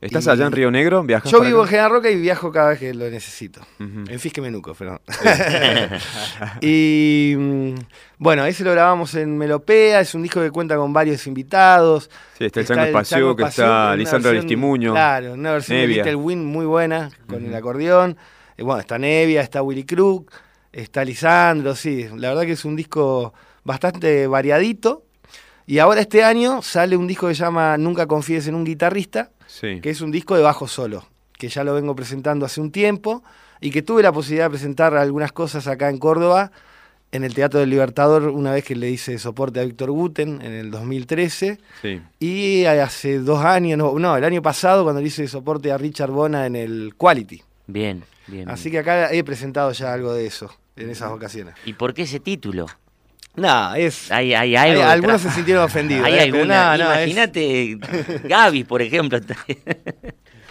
¿Estás 0.00 0.26
Y- 0.26 0.30
allá 0.30 0.46
en 0.46 0.52
Río 0.52 0.70
Negro? 0.70 1.02
¿Viajas 1.02 1.30
Yo 1.30 1.40
vivo 1.40 1.62
en? 1.62 1.68
General 1.68 1.90
Roca 1.90 2.08
y 2.10 2.16
viajo 2.20 2.52
cada 2.52 2.68
vez 2.70 2.78
que 2.78 2.94
lo 2.94 3.10
necesito. 3.10 3.60
En 3.80 4.20
Fisque 4.20 4.40
Menuco, 4.40 4.72
perdón. 4.74 5.00
y 6.60 7.34
mm, 7.36 7.74
bueno, 8.18 8.44
ese 8.46 8.64
lo 8.64 8.72
grabamos 8.72 9.14
en 9.14 9.36
Melopea, 9.36 10.00
es 10.00 10.14
un 10.14 10.22
disco 10.22 10.40
que 10.40 10.50
cuenta 10.50 10.76
con 10.76 10.92
varios 10.92 11.26
invitados. 11.26 12.10
Sí, 12.36 12.44
está 12.44 12.60
el 12.60 12.66
Chango 12.66 12.82
Espacio, 12.84 13.36
que 13.36 13.42
está 13.44 13.96
Lisandro 13.96 14.30
Aristimuño. 14.30 14.92
Claro, 14.92 15.34
una 15.34 15.52
versión 15.52 15.78
Nevia. 15.78 16.04
de 16.04 16.10
Little 16.10 16.14
Win 16.16 16.44
muy 16.44 16.66
buena, 16.66 17.10
con 17.28 17.44
el 17.44 17.54
acordeón. 17.54 18.16
Y 18.56 18.62
bueno, 18.62 18.80
está 18.80 18.98
Nevia, 18.98 19.40
está 19.42 19.62
Willy 19.62 19.84
Crook, 19.84 20.32
está 20.72 21.04
Lisandro, 21.04 21.74
sí. 21.74 22.08
La 22.16 22.28
verdad 22.30 22.42
que 22.42 22.52
es 22.52 22.64
un 22.64 22.76
disco 22.76 23.32
bastante 23.64 24.26
variadito. 24.26 25.04
Y 25.66 25.80
ahora 25.80 26.00
este 26.00 26.24
año 26.24 26.62
sale 26.62 26.96
un 26.96 27.06
disco 27.06 27.28
que 27.28 27.34
se 27.34 27.42
llama 27.44 27.76
Nunca 27.76 28.06
confíes 28.06 28.46
en 28.46 28.54
un 28.54 28.64
guitarrista, 28.64 29.30
Sí. 29.48 29.80
que 29.80 29.90
es 29.90 30.00
un 30.00 30.12
disco 30.12 30.36
de 30.36 30.42
bajo 30.42 30.68
solo, 30.68 31.04
que 31.32 31.48
ya 31.48 31.64
lo 31.64 31.74
vengo 31.74 31.96
presentando 31.96 32.46
hace 32.46 32.60
un 32.60 32.70
tiempo 32.70 33.24
y 33.60 33.70
que 33.70 33.82
tuve 33.82 34.02
la 34.02 34.12
posibilidad 34.12 34.46
de 34.46 34.50
presentar 34.50 34.94
algunas 34.94 35.32
cosas 35.32 35.66
acá 35.66 35.88
en 35.90 35.98
Córdoba, 35.98 36.52
en 37.10 37.24
el 37.24 37.34
Teatro 37.34 37.60
del 37.60 37.70
Libertador, 37.70 38.24
una 38.24 38.52
vez 38.52 38.64
que 38.64 38.76
le 38.76 38.90
hice 38.90 39.18
soporte 39.18 39.60
a 39.60 39.64
Víctor 39.64 39.90
Guten 39.90 40.42
en 40.42 40.52
el 40.52 40.70
2013. 40.70 41.58
Sí. 41.80 42.02
Y 42.20 42.66
hace 42.66 43.18
dos 43.18 43.42
años, 43.44 43.78
no, 43.78 43.98
no, 43.98 44.16
el 44.16 44.24
año 44.24 44.42
pasado, 44.42 44.84
cuando 44.84 45.00
le 45.00 45.08
hice 45.08 45.26
soporte 45.26 45.72
a 45.72 45.78
Richard 45.78 46.10
Bona 46.10 46.46
en 46.46 46.54
el 46.54 46.94
Quality. 46.96 47.42
Bien, 47.66 48.04
bien. 48.26 48.50
Así 48.50 48.70
que 48.70 48.80
acá 48.80 49.10
he 49.10 49.24
presentado 49.24 49.72
ya 49.72 49.94
algo 49.94 50.12
de 50.12 50.26
eso, 50.26 50.54
en 50.76 50.90
esas 50.90 51.10
ocasiones. 51.10 51.54
¿Y 51.64 51.72
por 51.72 51.94
qué 51.94 52.02
ese 52.02 52.20
título? 52.20 52.66
No, 53.38 53.74
es. 53.74 54.10
Hay, 54.10 54.34
hay 54.34 54.56
algo. 54.56 54.82
Hay- 54.82 54.88
algunos 54.90 55.20
se 55.22 55.30
sintieron 55.30 55.64
ofendidos, 55.64 56.04
Hay 56.06 56.14
eh, 56.14 56.18
pero 56.26 56.36
alguna. 56.36 56.76
no, 56.76 56.84
no, 56.84 56.92
es- 56.92 56.98
Imagínate, 57.10 57.78
Gaby, 58.24 58.64
por 58.64 58.82
ejemplo. 58.82 59.18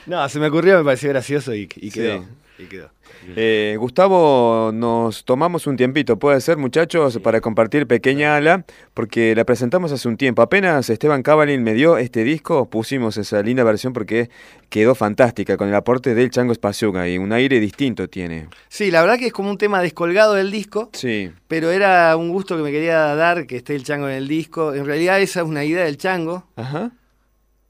No, 0.06 0.28
se 0.30 0.40
me 0.40 0.48
ocurrió, 0.48 0.78
me 0.78 0.86
pareció 0.86 1.10
gracioso 1.10 1.54
y, 1.54 1.68
y 1.76 1.92
quedó. 1.92 2.20
Sí. 2.22 2.28
Y 2.58 2.66
quedó. 2.66 2.90
Eh, 3.36 3.76
Gustavo, 3.80 4.72
nos 4.74 5.26
tomamos 5.26 5.68
un 5.68 5.78
tiempito, 5.78 6.18
puede 6.18 6.42
ser, 6.42 6.58
muchachos, 6.58 7.20
para 7.20 7.42
compartir 7.42 7.88
Pequeña 7.88 8.36
Ala, 8.36 8.66
porque 8.94 9.36
la 9.36 9.44
presentamos 9.46 9.92
hace 9.92 10.08
un 10.08 10.18
tiempo. 10.18 10.42
Apenas 10.42 10.90
Esteban 10.90 11.24
Cavalin 11.24 11.64
me 11.64 11.74
dio 11.74 11.98
este 11.98 12.24
disco, 12.24 12.70
pusimos 12.70 13.18
esa 13.18 13.42
linda 13.42 13.64
versión 13.64 13.94
porque 13.94 14.30
quedó 14.70 14.96
fantástica, 14.96 15.58
con 15.58 15.70
el 15.70 15.76
aporte 15.76 16.16
del 16.16 16.30
Chango 16.30 16.52
Espaciuga 16.52 17.08
y 17.08 17.18
un 17.18 17.32
aire 17.32 17.60
distinto 17.60 18.08
tiene. 18.08 18.48
Sí, 18.70 18.92
la 18.92 19.02
verdad 19.02 19.18
que 19.18 19.28
es 19.28 19.34
como 19.34 19.50
un 19.50 19.58
tema 19.58 19.82
descolgado 19.82 20.34
del 20.34 20.52
disco, 20.52 20.90
Sí, 20.94 21.32
pero 21.48 21.72
era 21.72 22.16
un 22.18 22.30
gusto 22.30 22.58
que 22.58 22.64
me 22.64 22.72
quería 22.72 23.16
dar 23.16 23.48
que 23.48 23.58
esté 23.58 23.76
el 23.76 23.84
chango 23.84 24.10
en 24.10 24.16
el 24.16 24.28
disco. 24.28 24.74
En 24.74 24.86
realidad 24.86 25.22
esa 25.22 25.42
es 25.42 25.46
una 25.46 25.64
idea 25.64 25.86
del 25.86 25.98
chango, 25.98 26.46
ajá. 26.56 26.92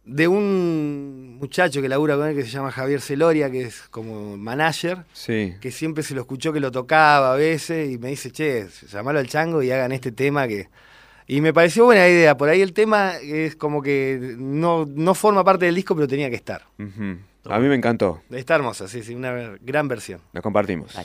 De 0.07 0.27
un 0.27 1.37
muchacho 1.39 1.81
que 1.81 1.89
labura 1.89 2.15
con 2.15 2.27
él 2.27 2.35
que 2.35 2.43
se 2.43 2.49
llama 2.49 2.71
Javier 2.71 3.01
Celoria, 3.01 3.51
que 3.51 3.63
es 3.63 3.81
como 3.89 4.37
manager, 4.37 4.99
Sí. 5.13 5.53
que 5.61 5.71
siempre 5.71 6.01
se 6.03 6.15
lo 6.15 6.21
escuchó 6.21 6.53
que 6.53 6.59
lo 6.59 6.71
tocaba 6.71 7.33
a 7.33 7.35
veces 7.35 7.91
y 7.91 7.97
me 7.97 8.07
dice, 8.09 8.31
che, 8.31 8.67
llamalo 8.89 9.19
al 9.19 9.27
chango 9.27 9.61
y 9.61 9.69
hagan 9.71 9.91
este 9.91 10.11
tema 10.11 10.47
que... 10.47 10.69
Y 11.29 11.41
me 11.41 11.53
pareció 11.53 11.83
buena 11.83 12.07
idea, 12.07 12.37
por 12.37 12.47
ahí 12.47 12.61
el 12.61 12.71
tema 12.71 13.17
es 13.17 13.57
como 13.57 13.81
que 13.81 14.35
no, 14.37 14.85
no 14.89 15.13
forma 15.13 15.43
parte 15.43 15.65
del 15.65 15.75
disco, 15.75 15.93
pero 15.93 16.07
tenía 16.07 16.29
que 16.29 16.37
estar. 16.37 16.63
A 16.79 17.59
mí 17.59 17.67
me 17.67 17.75
encantó, 17.75 18.21
Está 18.31 18.55
hermosa, 18.55 18.87
sí, 18.87 19.03
sí, 19.03 19.13
una 19.13 19.57
gran 19.61 19.89
versión. 19.89 20.21
la 20.31 20.41
compartimos. 20.41 20.95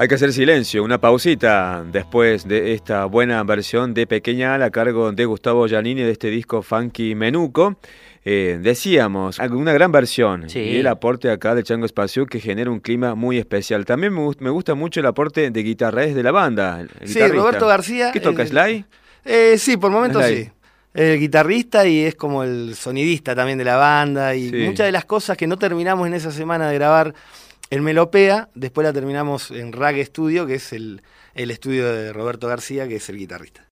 Hay 0.00 0.06
que 0.06 0.14
hacer 0.14 0.32
silencio, 0.32 0.84
una 0.84 1.00
pausita 1.00 1.84
después 1.90 2.46
de 2.46 2.72
esta 2.72 3.06
buena 3.06 3.42
versión 3.42 3.94
de 3.94 4.06
Pequeña 4.06 4.54
Ala 4.54 4.66
a 4.66 4.70
cargo 4.70 5.10
de 5.10 5.24
Gustavo 5.24 5.66
Giannini 5.66 6.02
de 6.02 6.12
este 6.12 6.30
disco 6.30 6.62
Funky 6.62 7.16
Menuco. 7.16 7.76
Eh, 8.24 8.60
decíamos, 8.62 9.40
una 9.40 9.72
gran 9.72 9.90
versión 9.90 10.46
y 10.54 10.76
el 10.76 10.86
aporte 10.86 11.32
acá 11.32 11.56
de 11.56 11.64
Chango 11.64 11.84
Espacio 11.84 12.26
que 12.26 12.38
genera 12.38 12.70
un 12.70 12.78
clima 12.78 13.16
muy 13.16 13.38
especial. 13.38 13.84
También 13.86 14.14
me, 14.14 14.50
gusta 14.50 14.76
mucho 14.76 15.00
el 15.00 15.06
aporte 15.06 15.50
de 15.50 15.62
guitarras 15.64 16.14
de 16.14 16.22
la 16.22 16.30
banda. 16.30 16.86
sí, 17.04 17.20
Roberto 17.20 17.66
García. 17.66 18.12
¿Qué 18.12 18.20
toca, 18.20 18.46
Sly? 18.46 18.84
Eh, 19.24 19.56
sí, 19.58 19.78
por 19.78 19.90
momentos 19.90 20.24
sí. 20.26 20.48
El 20.94 21.18
guitarrista 21.18 21.86
y 21.88 22.04
es 22.04 22.14
como 22.14 22.44
el 22.44 22.76
sonidista 22.76 23.34
también 23.34 23.58
de 23.58 23.64
la 23.64 23.76
banda 23.76 24.36
y 24.36 24.52
muchas 24.52 24.86
de 24.86 24.92
las 24.92 25.04
cosas 25.04 25.36
que 25.36 25.48
no 25.48 25.56
terminamos 25.56 26.06
en 26.06 26.14
esa 26.14 26.30
semana 26.30 26.68
de 26.68 26.74
grabar 26.74 27.14
en 27.70 27.82
Melopea, 27.82 28.48
después 28.54 28.84
la 28.84 28.92
terminamos 28.92 29.50
en 29.50 29.72
Rag 29.72 29.96
Studio, 30.04 30.46
que 30.46 30.54
es 30.54 30.72
el, 30.72 31.02
el 31.34 31.50
estudio 31.50 31.92
de 31.92 32.12
Roberto 32.12 32.48
García, 32.48 32.88
que 32.88 32.96
es 32.96 33.08
el 33.08 33.18
guitarrista. 33.18 33.68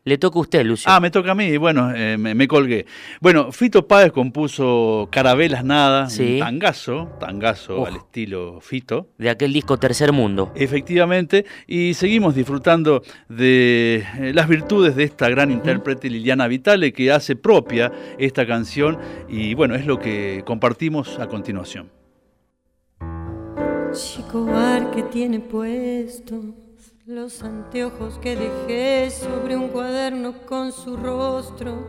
Le 0.09 0.17
toca 0.17 0.39
a 0.39 0.41
usted, 0.41 0.65
Lucio. 0.65 0.91
Ah, 0.91 1.01
me 1.01 1.11
toca 1.11 1.33
a 1.33 1.35
mí, 1.35 1.55
bueno, 1.59 1.93
eh, 1.95 2.17
me, 2.17 2.49
colgué. 2.49 2.87
Bueno, 3.21 3.53
Fito 3.53 3.87
Páez 3.87 4.11
compuso 4.11 5.07
Carabelas 5.13 5.63
Nada, 5.65 6.09
un 6.19 6.39
tangazo, 6.39 7.11
tangazo 7.21 7.85
al 7.85 7.97
estilo 7.97 8.59
Fito. 8.63 9.11
De 9.19 9.29
aquel 9.29 9.53
disco 9.53 9.77
Tercer 9.77 10.13
Mundo. 10.13 10.51
Efectivamente, 10.55 11.45
y 11.67 11.93
seguimos 11.93 12.35
disfrutando 12.35 13.03
de 13.29 14.07
eh, 14.19 14.33
las 14.33 14.49
virtudes 14.49 14.97
de 14.97 15.05
esta 15.05 15.29
gran 15.29 15.51
intérprete 15.51 16.09
Liliana 16.09 16.49
Vitale, 16.49 16.95
que 16.95 17.13
hace 17.13 17.37
propia 17.37 17.93
esta 18.17 18.47
canción, 18.47 18.97
y 19.29 19.53
bueno, 19.53 19.75
es 19.75 19.85
lo 19.85 19.99
que 19.99 20.43
compartimos 20.47 21.19
a 21.19 21.27
continuación. 21.29 21.91
Chico 23.93 24.47
que 24.95 25.03
tiene 25.03 25.41
puesto 25.41 26.68
los 27.09 27.43
anteojos 27.43 28.19
que 28.19 28.37
dejé 28.37 29.11
sobre 29.11 29.57
un 29.57 29.69
cuaderno 29.69 30.35
con 30.45 30.73
su 30.73 30.95
rostro, 30.95 31.87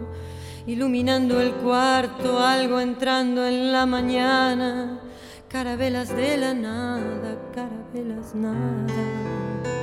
iluminando 0.65 1.41
el 1.41 1.51
cuarto, 1.55 2.39
algo 2.39 2.79
entrando 2.79 3.45
en 3.45 3.73
la 3.73 3.85
mañana, 3.85 5.01
carabelas 5.49 6.15
de 6.15 6.37
la 6.37 6.53
nada, 6.53 7.37
carabelas 7.53 8.33
nada 8.33 9.78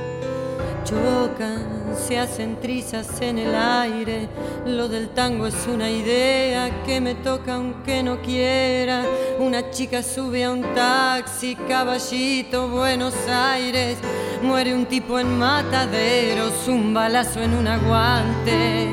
chocan, 0.87 1.95
se 1.95 2.17
hacen 2.17 2.59
trizas 2.61 3.21
en 3.21 3.37
el 3.37 3.53
aire. 3.53 4.29
Lo 4.65 4.87
del 4.87 5.09
tango 5.09 5.47
es 5.47 5.67
una 5.67 5.89
idea 5.89 6.83
que 6.83 7.01
me 7.01 7.15
toca 7.15 7.55
aunque 7.55 8.03
no 8.03 8.21
quiera. 8.21 9.03
Una 9.39 9.69
chica 9.69 10.01
sube 10.01 10.45
a 10.45 10.51
un 10.51 10.61
taxi, 10.73 11.55
caballito, 11.67 12.69
Buenos 12.69 13.15
Aires. 13.27 13.97
Muere 14.41 14.73
un 14.73 14.85
tipo 14.85 15.19
en 15.19 15.37
mataderos, 15.37 16.67
un 16.67 16.93
balazo 16.93 17.41
en 17.41 17.53
un 17.53 17.67
aguante. 17.67 18.87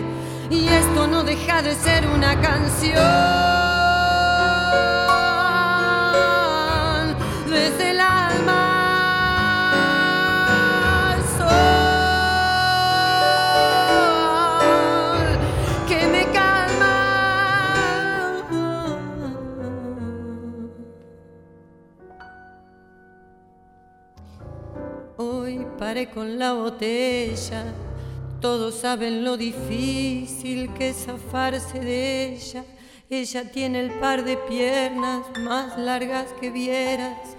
Y 0.51 0.67
esto 0.67 1.07
no 1.07 1.23
deja 1.23 1.63
de 1.63 1.75
ser 1.75 2.07
una 2.09 2.41
canción. 2.41 3.64
Con 26.15 26.39
la 26.39 26.55
botella. 26.55 27.63
Todos 28.41 28.77
saben 28.77 29.23
lo 29.23 29.37
difícil 29.37 30.73
que 30.73 30.89
es 30.89 31.05
zafarse 31.05 31.79
de 31.79 32.33
ella. 32.33 32.65
Ella 33.11 33.51
tiene 33.51 33.81
el 33.81 33.91
par 34.01 34.25
de 34.25 34.39
piernas 34.39 35.27
más 35.41 35.79
largas 35.79 36.29
que 36.41 36.51
vieras 36.51 37.37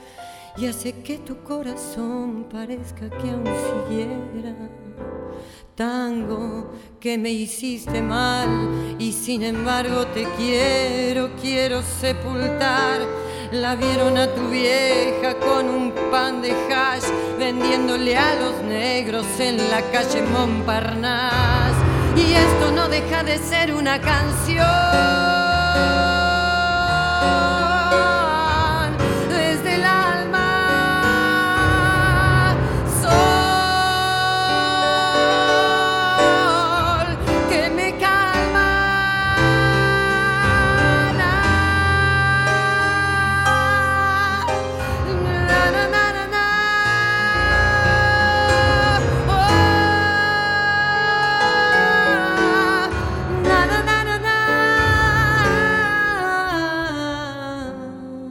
y 0.57 0.67
hace 0.67 1.01
que 1.01 1.17
tu 1.17 1.41
corazón 1.41 2.45
parezca 2.51 3.09
que 3.09 3.31
aún 3.31 3.49
siguiera. 3.87 4.53
Tango 5.73 6.71
que 6.99 7.17
me 7.17 7.31
hiciste 7.31 7.99
mal 8.03 8.95
y 8.99 9.11
sin 9.11 9.41
embargo 9.41 10.05
te 10.13 10.27
quiero, 10.37 11.31
quiero 11.41 11.81
sepultar 11.81 13.24
la 13.51 13.75
vieron 13.75 14.17
a 14.17 14.27
tu 14.27 14.49
vieja 14.49 15.35
con 15.39 15.69
un 15.69 15.91
pan 16.11 16.41
de 16.41 16.51
hash 16.51 17.05
vendiéndole 17.37 18.17
a 18.17 18.35
los 18.35 18.61
negros 18.63 19.25
en 19.39 19.57
la 19.69 19.81
calle 19.91 20.21
Montparnasse. 20.21 21.75
Y 22.15 22.33
esto 22.33 22.71
no 22.71 22.87
deja 22.87 23.23
de 23.23 23.37
ser 23.37 23.73
una 23.73 23.99
canción. 23.99 25.34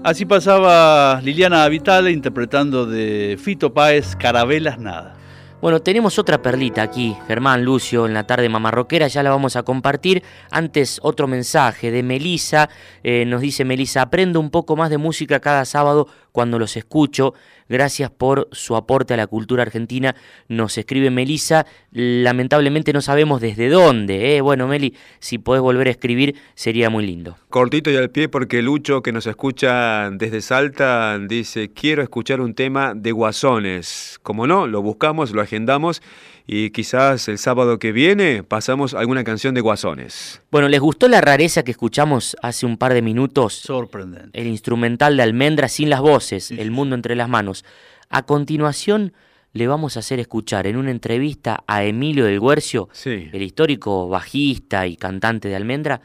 Así 0.04 0.26
pasaba 0.26 1.18
Liliana 1.22 1.66
Vitale 1.66 2.10
interpretando 2.10 2.84
de 2.84 3.38
Fito 3.42 3.72
Páez 3.72 4.14
Carabelas 4.16 4.78
Nada. 4.78 5.14
Bueno, 5.62 5.80
tenemos 5.80 6.18
otra 6.18 6.42
perlita 6.42 6.82
aquí, 6.82 7.16
Germán 7.26 7.64
Lucio, 7.64 8.04
en 8.04 8.12
la 8.12 8.26
tarde 8.26 8.50
mamarroquera, 8.50 9.08
ya 9.08 9.22
la 9.22 9.30
vamos 9.30 9.56
a 9.56 9.62
compartir. 9.62 10.22
Antes, 10.50 11.00
otro 11.02 11.26
mensaje 11.26 11.90
de 11.90 12.02
Melisa. 12.02 12.68
Eh, 13.02 13.24
nos 13.24 13.40
dice 13.40 13.64
Melisa, 13.64 14.02
aprendo 14.02 14.40
un 14.40 14.50
poco 14.50 14.76
más 14.76 14.90
de 14.90 14.98
música 14.98 15.40
cada 15.40 15.64
sábado 15.64 16.06
cuando 16.34 16.58
los 16.58 16.76
escucho. 16.76 17.32
Gracias 17.68 18.10
por 18.10 18.48
su 18.50 18.74
aporte 18.74 19.14
a 19.14 19.16
la 19.16 19.28
cultura 19.28 19.62
argentina. 19.62 20.16
Nos 20.48 20.76
escribe 20.76 21.08
Melisa. 21.08 21.64
Lamentablemente 21.92 22.92
no 22.92 23.00
sabemos 23.02 23.40
desde 23.40 23.68
dónde. 23.68 24.36
¿eh? 24.36 24.40
Bueno, 24.40 24.66
Meli, 24.66 24.96
si 25.20 25.38
podés 25.38 25.62
volver 25.62 25.86
a 25.86 25.92
escribir 25.92 26.34
sería 26.56 26.90
muy 26.90 27.06
lindo. 27.06 27.36
Cortito 27.50 27.88
y 27.88 27.96
al 27.96 28.10
pie 28.10 28.28
porque 28.28 28.62
Lucho, 28.62 29.00
que 29.00 29.12
nos 29.12 29.28
escucha 29.28 30.10
desde 30.10 30.40
Salta, 30.40 31.20
dice, 31.20 31.70
quiero 31.72 32.02
escuchar 32.02 32.40
un 32.40 32.54
tema 32.54 32.94
de 32.96 33.12
Guasones. 33.12 34.18
Como 34.24 34.48
no, 34.48 34.66
lo 34.66 34.82
buscamos, 34.82 35.30
lo 35.30 35.40
agendamos 35.40 36.02
y 36.46 36.70
quizás 36.70 37.28
el 37.28 37.38
sábado 37.38 37.78
que 37.78 37.92
viene 37.92 38.42
pasamos 38.42 38.94
alguna 38.94 39.24
canción 39.24 39.54
de 39.54 39.60
Guasones. 39.60 40.42
Bueno, 40.50 40.68
¿les 40.68 40.80
gustó 40.80 41.08
la 41.08 41.20
rareza 41.20 41.62
que 41.62 41.70
escuchamos 41.70 42.36
hace 42.42 42.66
un 42.66 42.76
par 42.76 42.92
de 42.92 43.02
minutos? 43.02 43.54
Sorprendente. 43.54 44.38
El 44.38 44.46
instrumental 44.46 45.16
de 45.16 45.22
Almendra 45.22 45.68
sin 45.68 45.90
las 45.90 46.00
voces, 46.00 46.50
El 46.50 46.70
mundo 46.70 46.94
entre 46.94 47.16
las 47.16 47.28
manos. 47.28 47.64
A 48.10 48.24
continuación 48.26 49.12
le 49.52 49.68
vamos 49.68 49.96
a 49.96 50.00
hacer 50.00 50.20
escuchar 50.20 50.66
en 50.66 50.76
una 50.76 50.90
entrevista 50.90 51.62
a 51.66 51.84
Emilio 51.84 52.24
del 52.24 52.40
Guercio, 52.40 52.88
el 53.04 53.40
histórico 53.40 54.08
bajista 54.08 54.86
y 54.86 54.96
cantante 54.96 55.48
de 55.48 55.56
Almendra, 55.56 56.00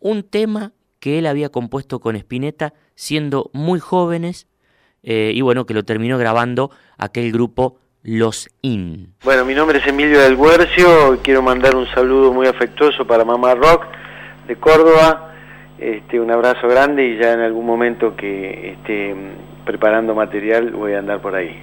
un 0.00 0.22
tema 0.24 0.72
que 0.98 1.18
él 1.18 1.26
había 1.26 1.50
compuesto 1.50 2.00
con 2.00 2.16
Spinetta 2.16 2.72
siendo 2.94 3.50
muy 3.52 3.78
jóvenes 3.78 4.46
eh, 5.02 5.32
y 5.34 5.42
bueno, 5.42 5.66
que 5.66 5.74
lo 5.74 5.84
terminó 5.84 6.16
grabando 6.16 6.70
aquel 6.96 7.30
grupo 7.30 7.78
los 8.04 8.50
IN. 8.60 9.14
Bueno, 9.24 9.44
mi 9.44 9.54
nombre 9.54 9.78
es 9.78 9.86
Emilio 9.86 10.20
del 10.20 10.36
Guercio, 10.36 11.18
quiero 11.22 11.42
mandar 11.42 11.74
un 11.74 11.86
saludo 11.88 12.32
muy 12.32 12.46
afectuoso 12.46 13.06
para 13.06 13.24
Mamá 13.24 13.54
Rock 13.54 13.86
de 14.46 14.56
Córdoba, 14.56 15.34
este, 15.78 16.20
un 16.20 16.30
abrazo 16.30 16.68
grande 16.68 17.08
y 17.08 17.18
ya 17.18 17.32
en 17.32 17.40
algún 17.40 17.64
momento 17.64 18.14
que 18.14 18.72
esté 18.72 19.14
preparando 19.64 20.14
material 20.14 20.70
voy 20.70 20.92
a 20.92 20.98
andar 20.98 21.20
por 21.22 21.34
ahí. 21.34 21.58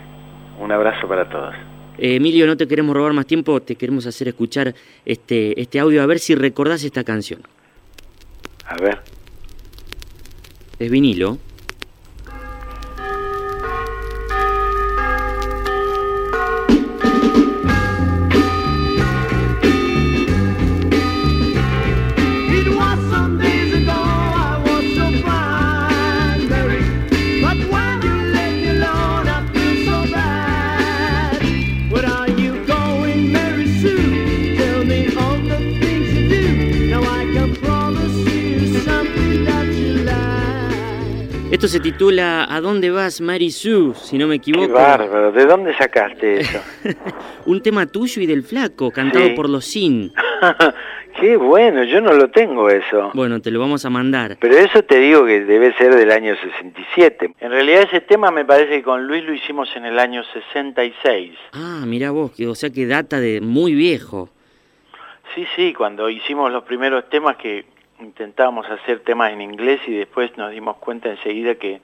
Un 0.59 0.71
abrazo 0.71 1.07
para 1.07 1.29
todos. 1.29 1.53
Eh, 1.97 2.15
Emilio, 2.15 2.47
no 2.47 2.57
te 2.57 2.67
queremos 2.67 2.95
robar 2.95 3.13
más 3.13 3.27
tiempo, 3.27 3.61
te 3.61 3.75
queremos 3.75 4.07
hacer 4.07 4.27
escuchar 4.27 4.73
este, 5.05 5.59
este 5.61 5.79
audio 5.79 6.01
a 6.01 6.07
ver 6.07 6.19
si 6.19 6.33
recordás 6.33 6.83
esta 6.83 7.03
canción. 7.03 7.41
A 8.65 8.75
ver. 8.81 8.99
Es 10.79 10.89
vinilo. 10.89 11.37
Esto 41.62 41.74
se 41.74 41.80
titula 41.80 42.47
¿A 42.49 42.59
dónde 42.59 42.89
vas, 42.89 43.22
Mary 43.22 43.51
Sue? 43.51 43.93
Si 43.93 44.18
no 44.18 44.26
me 44.26 44.38
equivoco. 44.38 44.66
Qué 44.66 44.74
bárbaro, 44.74 45.32
¿de 45.32 45.45
dónde 45.45 45.78
sacaste 45.78 46.39
eso? 46.39 46.59
Un 47.45 47.62
tema 47.62 47.86
tuyo 47.86 48.20
y 48.20 48.26
del 48.26 48.41
flaco, 48.41 48.89
cantado 48.89 49.36
por 49.36 49.47
los 49.47 49.66
Sin. 49.66 50.12
Qué 51.20 51.38
bueno, 51.38 51.84
yo 51.84 52.01
no 52.01 52.14
lo 52.14 52.32
tengo 52.32 52.68
eso. 52.72 53.12
Bueno, 53.14 53.41
te 53.41 53.51
lo 53.51 53.59
vamos 53.59 53.86
a 53.86 53.91
mandar. 53.91 54.38
Pero 54.41 54.57
eso 54.57 54.82
te 54.82 54.97
digo 54.97 55.24
que 55.24 55.41
debe 55.41 55.72
ser 55.76 55.93
del 55.93 56.09
año 56.09 56.36
67. 56.36 57.36
En 57.39 57.51
realidad 57.51 57.84
ese 57.84 58.01
tema 58.01 58.32
me 58.32 58.43
parece 58.43 58.78
que 58.78 58.82
con 58.82 59.05
Luis 59.05 59.24
lo 59.24 59.32
hicimos 59.32 59.70
en 59.76 59.86
el 59.86 59.99
año 59.99 60.24
66. 60.34 61.38
Ah, 61.53 61.84
mira 61.86 62.09
vos, 62.09 62.32
que, 62.32 62.47
o 62.47 62.55
sea 62.55 62.72
que 62.72 62.88
data 62.88 63.20
de 63.20 63.39
muy 63.39 63.76
viejo. 63.76 64.30
Sí, 65.36 65.45
sí, 65.55 65.76
cuando 65.78 66.09
hicimos 66.09 66.51
los 66.51 66.64
primeros 66.64 67.07
temas 67.12 67.38
que 67.38 67.66
intentábamos 68.01 68.65
hacer 68.69 68.99
temas 69.01 69.31
en 69.31 69.41
inglés 69.41 69.81
y 69.87 69.91
después 69.93 70.35
nos 70.37 70.51
dimos 70.51 70.77
cuenta 70.77 71.09
enseguida 71.09 71.55
que 71.55 71.81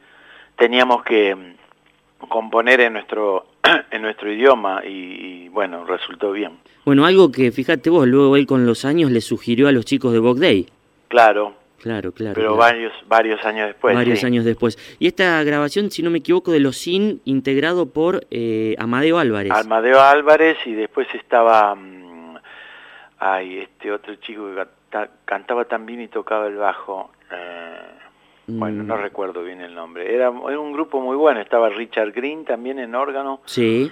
teníamos 0.57 1.03
que 1.03 1.35
mm, 1.35 2.27
componer 2.27 2.81
en 2.81 2.93
nuestro 2.93 3.45
en 3.91 4.01
nuestro 4.01 4.31
idioma 4.31 4.83
y, 4.85 5.49
bueno, 5.49 5.85
resultó 5.85 6.31
bien. 6.31 6.59
Bueno, 6.85 7.05
algo 7.05 7.31
que 7.31 7.51
fíjate 7.51 7.89
vos, 7.89 8.07
luego 8.07 8.35
él 8.35 8.47
con 8.47 8.65
los 8.65 8.85
años 8.85 9.11
le 9.11 9.21
sugirió 9.21 9.67
a 9.67 9.71
los 9.71 9.85
chicos 9.85 10.13
de 10.13 10.19
Bog 10.19 10.39
Day. 10.39 10.67
Claro. 11.07 11.55
Claro, 11.81 12.11
claro. 12.11 12.33
Pero 12.33 12.55
varios 12.55 12.91
varios 13.07 13.45
años 13.45 13.67
después. 13.67 13.95
Varios 13.95 14.23
años 14.23 14.43
después. 14.43 14.77
Y 14.97 15.07
esta 15.07 15.43
grabación, 15.43 15.91
si 15.91 16.01
no 16.01 16.09
me 16.09 16.17
equivoco, 16.17 16.51
de 16.51 16.59
los 16.59 16.75
Sin, 16.75 17.21
integrado 17.23 17.85
por 17.85 18.25
eh, 18.31 18.75
Amadeo 18.79 19.19
Álvarez. 19.19 19.51
Amadeo 19.51 20.01
Álvarez 20.01 20.57
y 20.65 20.73
después 20.73 21.07
estaba... 21.13 21.75
Mm, 21.75 22.37
ay, 23.19 23.59
este 23.59 23.91
otro 23.91 24.15
chico 24.15 24.47
que 24.47 24.65
cantaba 25.25 25.65
también 25.65 26.01
y 26.01 26.07
tocaba 26.07 26.47
el 26.47 26.55
bajo. 26.55 27.11
Eh, 27.31 27.77
bueno, 28.47 28.83
no 28.83 28.95
mm. 28.95 29.01
recuerdo 29.01 29.43
bien 29.43 29.61
el 29.61 29.75
nombre. 29.75 30.13
Era, 30.13 30.31
era, 30.47 30.59
un 30.59 30.71
grupo 30.71 31.01
muy 31.01 31.15
bueno. 31.15 31.41
Estaba 31.41 31.69
Richard 31.69 32.11
Green 32.11 32.45
también 32.45 32.79
en 32.79 32.95
órgano. 32.95 33.41
Sí. 33.45 33.91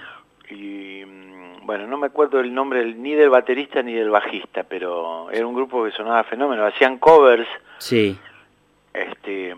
Y 0.49 1.03
mm, 1.05 1.65
bueno, 1.65 1.87
no 1.87 1.97
me 1.97 2.07
acuerdo 2.07 2.39
el 2.39 2.53
nombre 2.53 2.85
ni 2.95 3.13
del 3.13 3.29
baterista 3.29 3.81
ni 3.83 3.93
del 3.93 4.09
bajista, 4.09 4.63
pero 4.63 5.29
era 5.31 5.45
un 5.45 5.55
grupo 5.55 5.83
que 5.83 5.91
sonaba 5.91 6.23
fenómeno. 6.23 6.65
Hacían 6.65 6.97
covers. 6.99 7.47
Sí. 7.79 8.17
Este, 8.93 9.53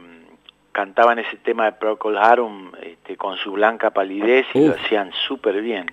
cantaban 0.72 1.20
ese 1.20 1.38
tema 1.38 1.66
de 1.66 1.72
Procol 1.74 2.18
Harum 2.18 2.72
este, 2.82 3.18
con 3.18 3.38
su 3.38 3.54
blanca 3.54 3.92
palidez 3.92 4.46
y 4.54 4.68
lo 4.68 4.74
hacían 4.74 5.12
súper 5.28 5.62
bien. 5.62 5.88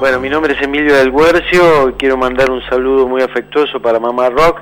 Bueno, 0.00 0.18
mi 0.18 0.30
nombre 0.30 0.54
es 0.54 0.62
Emilio 0.62 0.96
del 0.96 1.12
Guercio, 1.12 1.94
quiero 1.98 2.16
mandar 2.16 2.50
un 2.50 2.62
saludo 2.70 3.06
muy 3.06 3.20
afectuoso 3.20 3.82
para 3.82 4.00
Mamá 4.00 4.30
Rock 4.30 4.58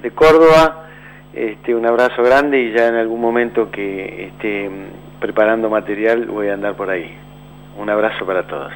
de 0.00 0.10
Córdoba, 0.10 0.88
este, 1.34 1.74
un 1.74 1.84
abrazo 1.84 2.22
grande 2.22 2.62
y 2.62 2.72
ya 2.72 2.88
en 2.88 2.94
algún 2.94 3.20
momento 3.20 3.70
que 3.70 4.28
esté 4.28 4.70
preparando 5.20 5.68
material 5.68 6.24
voy 6.24 6.48
a 6.48 6.54
andar 6.54 6.78
por 6.78 6.88
ahí. 6.88 7.14
Un 7.76 7.90
abrazo 7.90 8.24
para 8.24 8.46
todos. 8.46 8.72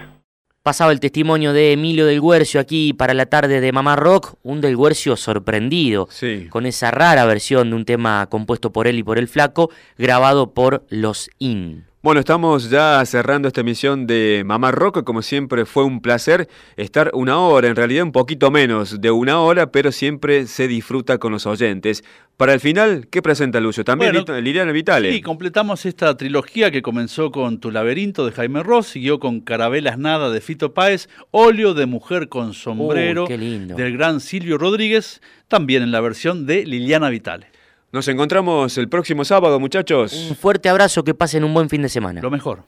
Pasaba 0.62 0.92
el 0.92 1.00
testimonio 1.00 1.54
de 1.54 1.72
Emilio 1.72 2.04
del 2.04 2.20
Guercio 2.20 2.60
aquí 2.60 2.92
para 2.92 3.14
la 3.14 3.24
tarde 3.24 3.62
de 3.62 3.72
Mamá 3.72 3.96
Rock, 3.96 4.34
un 4.42 4.60
del 4.60 4.76
Guercio 4.76 5.16
sorprendido 5.16 6.06
con 6.50 6.66
esa 6.66 6.90
rara 6.90 7.24
versión 7.24 7.70
de 7.70 7.76
un 7.76 7.86
tema 7.86 8.26
compuesto 8.28 8.74
por 8.74 8.86
él 8.86 8.98
y 8.98 9.02
por 9.02 9.16
el 9.16 9.26
flaco, 9.26 9.70
grabado 9.96 10.52
por 10.52 10.84
los 10.90 11.30
IN. 11.38 11.86
Bueno, 12.04 12.20
estamos 12.20 12.68
ya 12.68 13.02
cerrando 13.06 13.48
esta 13.48 13.62
emisión 13.62 14.06
de 14.06 14.42
Mamá 14.44 14.72
Rock. 14.72 15.04
Como 15.04 15.22
siempre, 15.22 15.64
fue 15.64 15.84
un 15.84 16.02
placer 16.02 16.50
estar 16.76 17.10
una 17.14 17.38
hora, 17.38 17.66
en 17.66 17.76
realidad 17.76 18.04
un 18.04 18.12
poquito 18.12 18.50
menos 18.50 19.00
de 19.00 19.10
una 19.10 19.40
hora, 19.40 19.72
pero 19.72 19.90
siempre 19.90 20.46
se 20.46 20.68
disfruta 20.68 21.16
con 21.16 21.32
los 21.32 21.46
oyentes. 21.46 22.04
Para 22.36 22.52
el 22.52 22.60
final, 22.60 23.06
¿qué 23.10 23.22
presenta 23.22 23.58
Lucio? 23.58 23.84
También 23.84 24.22
Liliana 24.42 24.70
Vitale. 24.72 25.12
Sí, 25.12 25.22
completamos 25.22 25.86
esta 25.86 26.14
trilogía 26.14 26.70
que 26.70 26.82
comenzó 26.82 27.30
con 27.30 27.58
Tu 27.58 27.70
laberinto 27.70 28.26
de 28.26 28.32
Jaime 28.32 28.62
Ross, 28.62 28.88
siguió 28.88 29.18
con 29.18 29.40
Carabelas 29.40 29.96
Nada 29.96 30.28
de 30.28 30.42
Fito 30.42 30.74
Páez, 30.74 31.08
Óleo 31.30 31.72
de 31.72 31.86
Mujer 31.86 32.28
con 32.28 32.52
Sombrero 32.52 33.26
del 33.26 33.96
gran 33.96 34.20
Silvio 34.20 34.58
Rodríguez, 34.58 35.22
también 35.48 35.82
en 35.82 35.90
la 35.90 36.02
versión 36.02 36.44
de 36.44 36.66
Liliana 36.66 37.08
Vitale. 37.08 37.53
Nos 37.94 38.08
encontramos 38.08 38.76
el 38.76 38.88
próximo 38.88 39.24
sábado, 39.24 39.60
muchachos. 39.60 40.26
Un 40.28 40.34
fuerte 40.34 40.68
abrazo, 40.68 41.04
que 41.04 41.14
pasen 41.14 41.44
un 41.44 41.54
buen 41.54 41.70
fin 41.70 41.80
de 41.80 41.88
semana. 41.88 42.20
Lo 42.22 42.28
mejor. 42.28 42.64